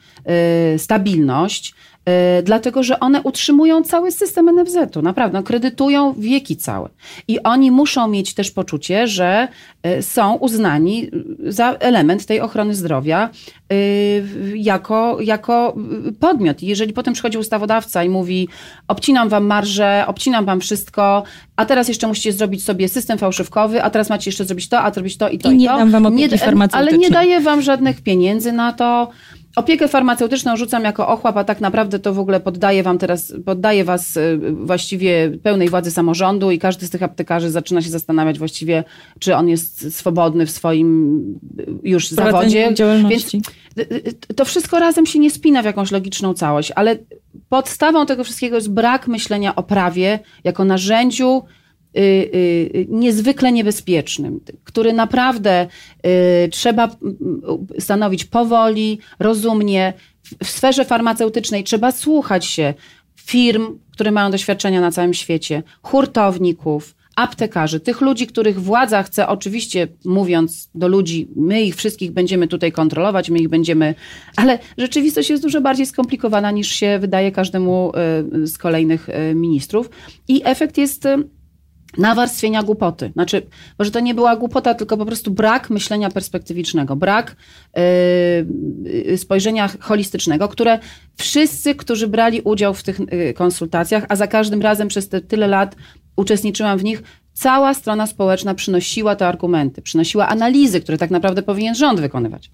stabilność, 0.77 1.75
dlatego 2.43 2.83
że 2.83 3.01
one 3.01 3.23
utrzymują 3.23 3.83
cały 3.83 4.13
system 4.13 4.51
NFZ-u, 4.61 5.03
naprawdę, 5.03 5.39
no, 5.39 5.43
kredytują 5.43 6.15
wieki 6.19 6.57
całe. 6.57 6.89
I 7.29 7.43
oni 7.43 7.71
muszą 7.71 8.09
mieć 8.09 8.35
też 8.35 8.51
poczucie, 8.51 9.07
że 9.07 9.49
e, 9.83 10.03
są 10.03 10.35
uznani 10.35 11.11
za 11.47 11.73
element 11.73 12.27
tej 12.27 12.41
ochrony 12.41 12.75
zdrowia 12.75 13.31
jako, 14.55 15.19
jako 15.21 15.77
podmiot. 16.21 16.63
I 16.63 16.67
jeżeli 16.67 16.93
potem 16.93 17.15
przychodzi 17.15 17.39
ustawodawca 17.39 18.05
i 18.05 18.09
mówi, 18.09 18.49
obcinam 18.89 19.29
wam 19.29 19.47
marżę, 19.47 20.05
obcinam 20.07 20.45
wam 20.45 20.61
wszystko, 20.61 21.23
a 21.57 21.65
teraz 21.65 21.89
jeszcze 21.89 22.07
musicie 22.07 22.33
zrobić 22.33 22.65
sobie 22.65 22.89
system 22.89 23.19
fałszywkowy, 23.19 23.83
a 23.83 23.91
teraz 23.91 24.11
macie 24.11 24.31
jeszcze 24.31 24.45
zrobić 24.45 24.69
to, 24.69 24.81
a 24.81 24.93
zrobić 24.93 25.17
to 25.17 25.29
i 25.29 25.39
to 25.39 25.51
i, 25.51 25.55
i 25.55 25.57
nie 25.57 25.69
to. 25.69 25.77
dam 25.77 25.91
wam 25.91 26.03
nie. 26.17 26.29
Ale 26.73 26.99
nie 26.99 27.11
daje 27.11 27.41
wam 27.41 27.63
żadnych 27.63 28.01
pieniędzy 28.01 28.53
na 28.53 28.73
to, 28.73 29.11
Opiekę 29.59 29.89
farmaceutyczną 29.89 30.57
rzucam 30.57 30.85
jako 30.85 31.09
ochłap, 31.09 31.37
a 31.37 31.45
tak 31.45 31.61
naprawdę 31.61 31.99
to 31.99 32.15
w 32.15 32.19
ogóle 32.19 32.41
poddaję 32.41 32.83
wam 32.83 32.99
teraz, 32.99 33.35
poddaję 33.45 33.85
was 33.85 34.17
y, 34.17 34.39
właściwie 34.53 35.31
pełnej 35.43 35.69
władzy 35.69 35.91
samorządu 35.91 36.51
i 36.51 36.59
każdy 36.59 36.87
z 36.87 36.91
tych 36.91 37.03
aptekarzy 37.03 37.51
zaczyna 37.51 37.83
się 37.83 37.91
zastanawiać 37.91 38.39
właściwie, 38.39 38.85
czy 39.19 39.37
on 39.37 39.49
jest 39.49 39.97
swobodny 39.97 40.47
w 40.47 40.51
swoim 40.51 41.21
y, 41.61 41.67
już 41.83 42.09
zawodzie. 42.09 42.75
Więc 43.09 43.35
y, 43.79 44.35
to 44.37 44.45
wszystko 44.45 44.79
razem 44.79 45.07
się 45.07 45.19
nie 45.19 45.31
spina 45.31 45.63
w 45.63 45.65
jakąś 45.65 45.91
logiczną 45.91 46.35
całość, 46.35 46.73
ale 46.77 46.97
podstawą 47.49 48.07
tego 48.07 48.25
wszystkiego 48.25 48.57
jest 48.57 48.71
brak 48.71 49.09
myślenia 49.09 49.55
o 49.55 49.63
prawie 49.63 50.19
jako 50.45 50.65
narzędziu 50.65 51.43
niezwykle 52.89 53.53
niebezpiecznym, 53.53 54.41
który 54.65 54.93
naprawdę 54.93 55.67
y, 56.07 56.49
trzeba 56.49 56.97
stanowić 57.79 58.25
powoli, 58.25 58.99
rozumnie. 59.19 59.93
W 60.45 60.49
sferze 60.49 60.85
farmaceutycznej 60.85 61.65
trzeba 61.65 61.93
słuchać 61.93 62.47
się 62.47 62.75
firm, 63.17 63.79
które 63.93 64.11
mają 64.11 64.31
doświadczenia 64.31 64.81
na 64.81 64.91
całym 64.91 65.15
świecie, 65.15 65.63
hurtowników, 65.83 66.95
aptekarzy, 67.17 67.81
tych 67.81 68.01
ludzi, 68.01 68.27
których 68.27 68.63
władza 68.63 69.03
chce, 69.03 69.29
oczywiście 69.29 69.89
mówiąc 70.05 70.71
do 70.75 70.89
ludzi, 70.89 71.29
my 71.37 71.63
ich 71.63 71.77
wszystkich 71.77 72.11
będziemy 72.11 72.49
tutaj 72.49 72.73
kontrolować, 72.73 73.31
my 73.31 73.39
ich 73.39 73.49
będziemy, 73.49 73.95
ale 74.37 74.59
rzeczywistość 74.79 75.31
jest 75.31 75.43
dużo 75.43 75.61
bardziej 75.61 75.87
skomplikowana 75.87 76.51
niż 76.51 76.69
się 76.69 76.99
wydaje 76.99 77.33
każdemu 77.33 77.93
z 78.45 78.59
kolejnych 78.59 79.09
ministrów 79.35 79.91
i 80.29 80.43
efekt 80.45 80.79
jest 80.79 81.09
nawarstwienia 81.97 82.63
głupoty. 82.63 83.11
Znaczy, 83.13 83.43
może 83.79 83.91
to 83.91 84.01
nie 84.01 84.15
była 84.15 84.37
głupota, 84.37 84.75
tylko 84.75 84.97
po 84.97 85.07
prostu 85.07 85.31
brak 85.31 85.71
myślenia 85.71 86.11
perspektywicznego, 86.11 86.97
brak 86.97 87.37
yy, 87.77 89.19
spojrzenia 89.19 89.69
holistycznego, 89.81 90.49
które 90.49 90.79
wszyscy, 91.17 91.75
którzy 91.75 92.09
brali 92.09 92.41
udział 92.41 92.75
w 92.75 92.83
tych 92.83 93.01
yy, 93.01 93.35
konsultacjach, 93.35 94.07
a 94.09 94.17
za 94.17 94.27
każdym 94.27 94.63
razem 94.63 94.89
przez 94.89 95.09
te 95.09 95.21
tyle 95.21 95.47
lat 95.47 95.77
uczestniczyłam 96.17 96.79
w 96.79 96.85
nich, 96.85 97.03
cała 97.33 97.75
strona 97.75 98.07
społeczna 98.07 98.55
przynosiła 98.55 99.17
te 99.17 99.27
argumenty, 99.27 99.83
przynosiła 99.83 100.29
analizy, 100.29 100.81
które 100.81 100.99
tak 100.99 101.11
naprawdę 101.11 101.43
powinien 101.43 101.75
rząd 101.75 102.01
wykonywać 102.01 102.51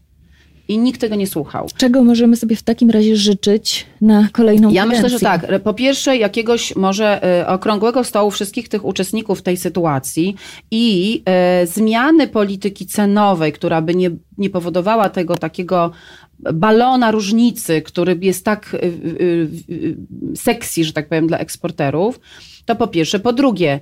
i 0.69 0.79
nikt 0.79 1.01
tego 1.01 1.15
nie 1.15 1.27
słuchał. 1.27 1.69
Czego 1.77 2.05
możemy 2.05 2.37
sobie 2.37 2.57
w 2.57 2.63
takim 2.63 2.91
razie 2.91 3.17
życzyć 3.17 3.87
na 4.01 4.29
kolejną 4.33 4.71
Ja 4.71 4.87
myślę, 4.87 5.09
że 5.09 5.21
tak. 5.21 5.63
Po 5.63 5.75
pierwsze, 5.75 6.17
jakiegoś 6.17 6.77
może 6.77 7.41
y, 7.43 7.47
okrągłego 7.47 8.05
stołu 8.05 8.31
wszystkich 8.31 8.69
tych 8.69 8.85
uczestników 8.85 9.43
tej 9.43 9.57
sytuacji 9.57 10.37
i 10.71 11.23
y, 11.63 11.67
zmiany 11.67 12.29
polityki 12.29 12.87
cenowej, 12.87 13.53
która 13.53 13.83
by 13.83 13.95
nie, 13.95 14.11
nie 14.39 14.51
powodowała 14.51 15.09
tego 15.09 15.37
takiego 15.37 15.91
balona 16.39 17.11
różnicy, 17.11 17.83
który 17.83 18.19
jest 18.21 18.45
tak 18.45 18.75
y, 18.75 19.97
sexy, 20.37 20.85
że 20.85 20.93
tak 20.93 21.09
powiem, 21.09 21.27
dla 21.27 21.39
eksporterów 21.39 22.21
to 22.65 22.77
po 22.77 22.89
pierwsze. 22.89 23.21
Po 23.21 23.33
drugie, 23.33 23.81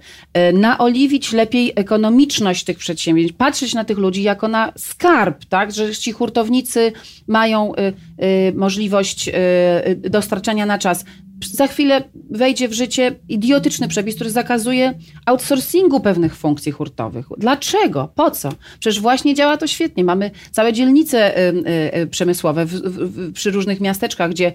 naoliwić 0.52 1.32
lepiej 1.32 1.72
ekonomiczność 1.76 2.64
tych 2.64 2.78
przedsięwzięć, 2.78 3.32
patrzeć 3.32 3.74
na 3.74 3.84
tych 3.84 3.98
ludzi 3.98 4.22
jako 4.22 4.48
na 4.48 4.72
skarb, 4.76 5.44
tak? 5.44 5.72
Że 5.72 5.94
ci 5.94 6.12
hurtownicy 6.12 6.92
mają 7.26 7.74
y, 7.74 7.78
y, 8.24 8.52
możliwość 8.56 9.28
y, 9.28 10.10
dostarczania 10.10 10.66
na 10.66 10.78
czas 10.78 11.04
za 11.46 11.66
chwilę 11.66 12.02
wejdzie 12.30 12.68
w 12.68 12.72
życie 12.72 13.14
idiotyczny 13.28 13.88
przepis, 13.88 14.14
który 14.14 14.30
zakazuje 14.30 14.94
outsourcingu 15.26 16.00
pewnych 16.00 16.36
funkcji 16.36 16.72
hurtowych. 16.72 17.26
Dlaczego? 17.38 18.12
Po 18.14 18.30
co? 18.30 18.48
Przecież 18.80 19.00
właśnie 19.00 19.34
działa 19.34 19.56
to 19.56 19.66
świetnie. 19.66 20.04
Mamy 20.04 20.30
całe 20.50 20.72
dzielnice 20.72 21.38
y, 21.38 21.40
y, 21.40 21.98
y, 21.98 22.06
przemysłowe 22.06 22.66
w, 22.66 22.70
w, 22.70 23.32
przy 23.32 23.50
różnych 23.50 23.80
miasteczkach, 23.80 24.30
gdzie 24.30 24.52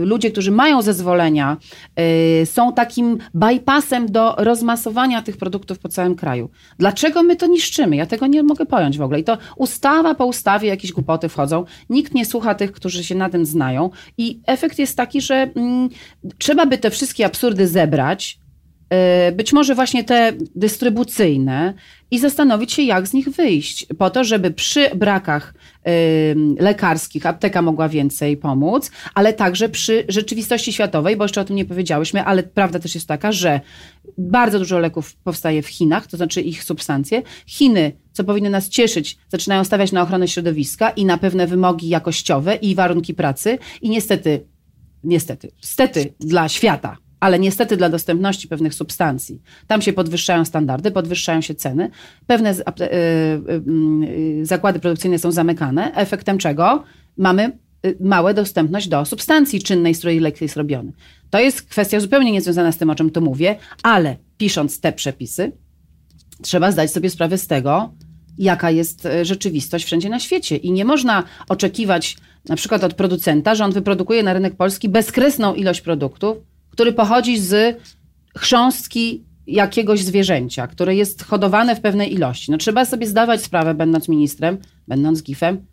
ludzie, 0.00 0.30
którzy 0.30 0.50
mają 0.50 0.82
zezwolenia, 0.82 1.56
są 2.44 2.72
takim 2.72 3.18
bypassem 3.34 4.12
do 4.12 4.34
rozmasowania 4.38 5.22
tych 5.22 5.36
produktów 5.36 5.78
po 5.78 5.88
całym 5.88 6.14
kraju. 6.14 6.50
Dlaczego 6.78 7.22
my 7.22 7.36
to 7.36 7.46
niszczymy? 7.46 7.96
Ja 7.96 8.06
tego 8.06 8.26
nie 8.26 8.42
mogę 8.42 8.66
pojąć 8.66 8.98
w 8.98 9.02
ogóle. 9.02 9.20
I 9.20 9.24
to 9.24 9.38
ustawa 9.56 10.14
po 10.14 10.26
ustawie 10.26 10.68
jakieś 10.68 10.92
głupoty 10.92 11.28
wchodzą. 11.28 11.64
Nikt 11.90 12.14
nie 12.14 12.26
słucha 12.26 12.54
tych, 12.54 12.72
którzy 12.72 13.04
się 13.04 13.14
na 13.14 13.30
tym 13.30 13.46
znają. 13.46 13.90
I 14.18 14.40
efekt 14.46 14.78
jest 14.78 14.96
taki, 14.96 15.20
że 15.20 15.34
mm, 15.34 15.71
trzeba 16.38 16.66
by 16.66 16.78
te 16.78 16.90
wszystkie 16.90 17.26
absurdy 17.26 17.68
zebrać, 17.68 18.38
e, 18.90 19.32
być 19.32 19.52
może 19.52 19.74
właśnie 19.74 20.04
te 20.04 20.32
dystrybucyjne 20.54 21.74
i 22.10 22.18
zastanowić 22.18 22.72
się, 22.72 22.82
jak 22.82 23.06
z 23.06 23.12
nich 23.12 23.28
wyjść, 23.28 23.86
po 23.98 24.10
to, 24.10 24.24
żeby 24.24 24.50
przy 24.50 24.90
brakach 24.94 25.54
lekarskich 26.58 27.26
apteka 27.26 27.62
mogła 27.62 27.88
więcej 27.88 28.36
pomóc, 28.36 28.90
ale 29.14 29.32
także 29.32 29.68
przy 29.68 30.04
rzeczywistości 30.08 30.72
światowej, 30.72 31.16
bo 31.16 31.24
jeszcze 31.24 31.40
o 31.40 31.44
tym 31.44 31.56
nie 31.56 31.64
powiedziałyśmy, 31.64 32.24
ale 32.24 32.42
prawda 32.42 32.78
też 32.78 32.94
jest 32.94 33.08
taka, 33.08 33.32
że 33.32 33.60
bardzo 34.18 34.58
dużo 34.58 34.78
leków 34.78 35.16
powstaje 35.16 35.62
w 35.62 35.68
Chinach, 35.68 36.06
to 36.06 36.16
znaczy 36.16 36.40
ich 36.40 36.64
substancje. 36.64 37.22
Chiny, 37.46 37.92
co 38.12 38.24
powinno 38.24 38.50
nas 38.50 38.68
cieszyć, 38.68 39.18
zaczynają 39.28 39.64
stawiać 39.64 39.92
na 39.92 40.02
ochronę 40.02 40.28
środowiska 40.28 40.90
i 40.90 41.04
na 41.04 41.18
pewne 41.18 41.46
wymogi 41.46 41.88
jakościowe 41.88 42.54
i 42.54 42.74
warunki 42.74 43.14
pracy 43.14 43.58
i 43.82 43.90
niestety 43.90 44.46
niestety, 45.04 45.50
stety 45.60 46.14
dla 46.20 46.48
świata, 46.48 46.96
ale 47.20 47.38
niestety 47.38 47.76
dla 47.76 47.88
dostępności 47.88 48.48
pewnych 48.48 48.74
substancji. 48.74 49.42
Tam 49.66 49.82
się 49.82 49.92
podwyższają 49.92 50.44
standardy, 50.44 50.90
podwyższają 50.90 51.40
się 51.40 51.54
ceny, 51.54 51.90
pewne 52.26 52.50
y, 52.50 52.54
y, 52.54 53.62
y, 54.40 54.46
zakłady 54.46 54.80
produkcyjne 54.80 55.18
są 55.18 55.32
zamykane, 55.32 55.94
efektem 55.94 56.38
czego 56.38 56.84
mamy 57.16 57.58
małą 58.00 58.34
dostępność 58.34 58.88
do 58.88 59.04
substancji 59.04 59.62
czynnej, 59.62 59.94
z 59.94 59.98
której 59.98 60.20
lek 60.20 60.40
jest 60.40 60.56
robiony. 60.56 60.92
To 61.30 61.40
jest 61.40 61.62
kwestia 61.62 62.00
zupełnie 62.00 62.32
niezwiązana 62.32 62.72
z 62.72 62.78
tym, 62.78 62.90
o 62.90 62.94
czym 62.94 63.10
tu 63.10 63.20
mówię, 63.20 63.56
ale 63.82 64.16
pisząc 64.36 64.80
te 64.80 64.92
przepisy, 64.92 65.52
trzeba 66.42 66.72
zdać 66.72 66.92
sobie 66.92 67.10
sprawę 67.10 67.38
z 67.38 67.46
tego, 67.46 67.94
jaka 68.38 68.70
jest 68.70 69.08
rzeczywistość 69.22 69.84
wszędzie 69.84 70.08
na 70.08 70.20
świecie. 70.20 70.56
I 70.56 70.72
nie 70.72 70.84
można 70.84 71.24
oczekiwać 71.48 72.16
na 72.48 72.56
przykład 72.56 72.84
od 72.84 72.94
producenta, 72.94 73.54
że 73.54 73.64
on 73.64 73.72
wyprodukuje 73.72 74.22
na 74.22 74.32
rynek 74.32 74.56
polski 74.56 74.88
bezkresną 74.88 75.54
ilość 75.54 75.80
produktów, 75.80 76.36
który 76.70 76.92
pochodzi 76.92 77.38
z 77.38 77.80
chrząstki 78.38 79.24
jakiegoś 79.46 80.04
zwierzęcia, 80.04 80.66
które 80.66 80.94
jest 80.94 81.24
hodowane 81.24 81.76
w 81.76 81.80
pewnej 81.80 82.14
ilości. 82.14 82.50
No 82.50 82.58
trzeba 82.58 82.84
sobie 82.84 83.06
zdawać 83.06 83.42
sprawę, 83.42 83.74
będąc 83.74 84.08
ministrem, 84.08 84.58
będąc 84.88 85.22
GIF-em, 85.22 85.66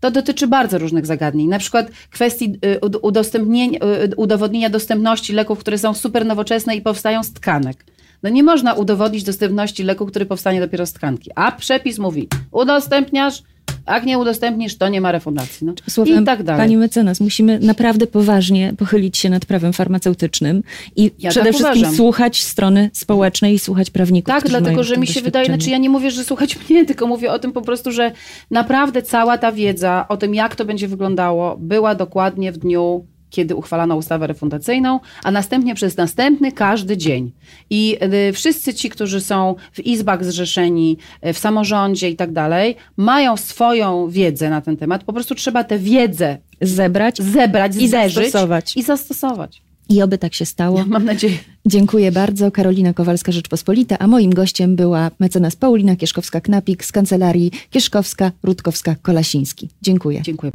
to 0.00 0.10
dotyczy 0.10 0.46
bardzo 0.46 0.78
różnych 0.78 1.06
zagadnień, 1.06 1.48
na 1.48 1.58
przykład 1.58 1.90
kwestii 2.10 2.58
y, 2.84 2.98
udostępnienia, 2.98 3.78
y, 4.04 4.16
udowodnienia 4.16 4.70
dostępności 4.70 5.32
leków, 5.32 5.58
które 5.58 5.78
są 5.78 5.94
super 5.94 6.26
nowoczesne 6.26 6.76
i 6.76 6.82
powstają 6.82 7.22
z 7.22 7.32
tkanek. 7.32 7.84
No 8.22 8.30
nie 8.30 8.42
można 8.42 8.74
udowodnić 8.74 9.24
dostępności 9.24 9.84
leku, 9.84 10.06
który 10.06 10.26
powstanie 10.26 10.60
dopiero 10.60 10.86
z 10.86 10.92
tkanki. 10.92 11.30
A 11.34 11.52
przepis 11.52 11.98
mówi, 11.98 12.28
udostępniasz 12.50 13.42
jak 13.86 14.06
nie 14.06 14.18
udostępnisz, 14.18 14.76
to 14.78 14.88
nie 14.88 15.00
ma 15.00 15.12
refundacji. 15.12 15.66
No. 15.66 15.72
Słowem, 15.88 16.22
I 16.22 16.26
tak 16.26 16.42
dalej. 16.42 16.62
Pani 16.62 16.76
mecenas, 16.76 17.20
musimy 17.20 17.58
naprawdę 17.58 18.06
poważnie 18.06 18.72
pochylić 18.78 19.18
się 19.18 19.30
nad 19.30 19.46
prawem 19.46 19.72
farmaceutycznym 19.72 20.62
i 20.96 21.10
ja 21.18 21.30
przede 21.30 21.46
tak 21.46 21.54
wszystkim 21.54 21.82
uważam. 21.82 21.96
słuchać 21.96 22.42
strony 22.42 22.90
społecznej 22.92 23.54
i 23.54 23.58
słuchać 23.58 23.90
prawników. 23.90 24.34
Tak, 24.34 24.48
dlatego, 24.48 24.84
że 24.84 24.96
mi 24.96 25.06
się 25.06 25.20
wydaje, 25.20 25.46
znaczy 25.46 25.70
ja 25.70 25.78
nie 25.78 25.90
mówię, 25.90 26.10
że 26.10 26.24
słuchać 26.24 26.58
mnie, 26.70 26.86
tylko 26.86 27.06
mówię 27.06 27.32
o 27.32 27.38
tym 27.38 27.52
po 27.52 27.62
prostu, 27.62 27.92
że 27.92 28.12
naprawdę 28.50 29.02
cała 29.02 29.38
ta 29.38 29.52
wiedza 29.52 30.06
o 30.08 30.16
tym, 30.16 30.34
jak 30.34 30.56
to 30.56 30.64
będzie 30.64 30.88
wyglądało, 30.88 31.56
była 31.60 31.94
dokładnie 31.94 32.52
w 32.52 32.58
dniu 32.58 33.06
kiedy 33.30 33.56
uchwalano 33.56 33.96
ustawę 33.96 34.26
refundacyjną, 34.26 35.00
a 35.24 35.30
następnie 35.30 35.74
przez 35.74 35.96
następny 35.96 36.52
każdy 36.52 36.96
dzień. 36.96 37.32
I 37.70 37.96
y, 38.28 38.32
wszyscy 38.32 38.74
ci, 38.74 38.90
którzy 38.90 39.20
są 39.20 39.54
w 39.72 39.80
izbach 39.80 40.24
zrzeszeni, 40.24 40.96
y, 41.26 41.32
w 41.32 41.38
samorządzie 41.38 42.10
i 42.10 42.16
tak 42.16 42.32
dalej, 42.32 42.76
mają 42.96 43.36
swoją 43.36 44.08
wiedzę 44.08 44.50
na 44.50 44.60
ten 44.60 44.76
temat. 44.76 45.04
Po 45.04 45.12
prostu 45.12 45.34
trzeba 45.34 45.64
tę 45.64 45.78
wiedzę 45.78 46.38
zebrać, 46.60 47.22
zebrać 47.22 47.76
i 47.76 47.88
zastosować. 47.88 48.76
I 48.76 48.82
zastosować. 48.82 49.62
I 49.88 50.02
oby 50.02 50.18
tak 50.18 50.34
się 50.34 50.46
stało. 50.46 50.78
Ja 50.78 50.86
mam 50.86 51.04
nadzieję. 51.04 51.38
Dziękuję 51.66 52.12
bardzo. 52.12 52.50
Karolina 52.50 52.92
Kowalska, 52.94 53.32
Rzeczpospolita, 53.32 53.98
a 53.98 54.06
moim 54.06 54.34
gościem 54.34 54.76
była 54.76 55.10
mecenas 55.20 55.56
Paulina 55.56 55.94
Kieszkowska-Knapik 55.94 56.84
z 56.84 56.92
kancelarii 56.92 57.50
Kieszkowska, 57.70 58.32
Rutkowska, 58.42 58.96
Kolasiński. 59.02 59.68
Dziękuję. 59.82 60.22
Dziękuję. 60.22 60.52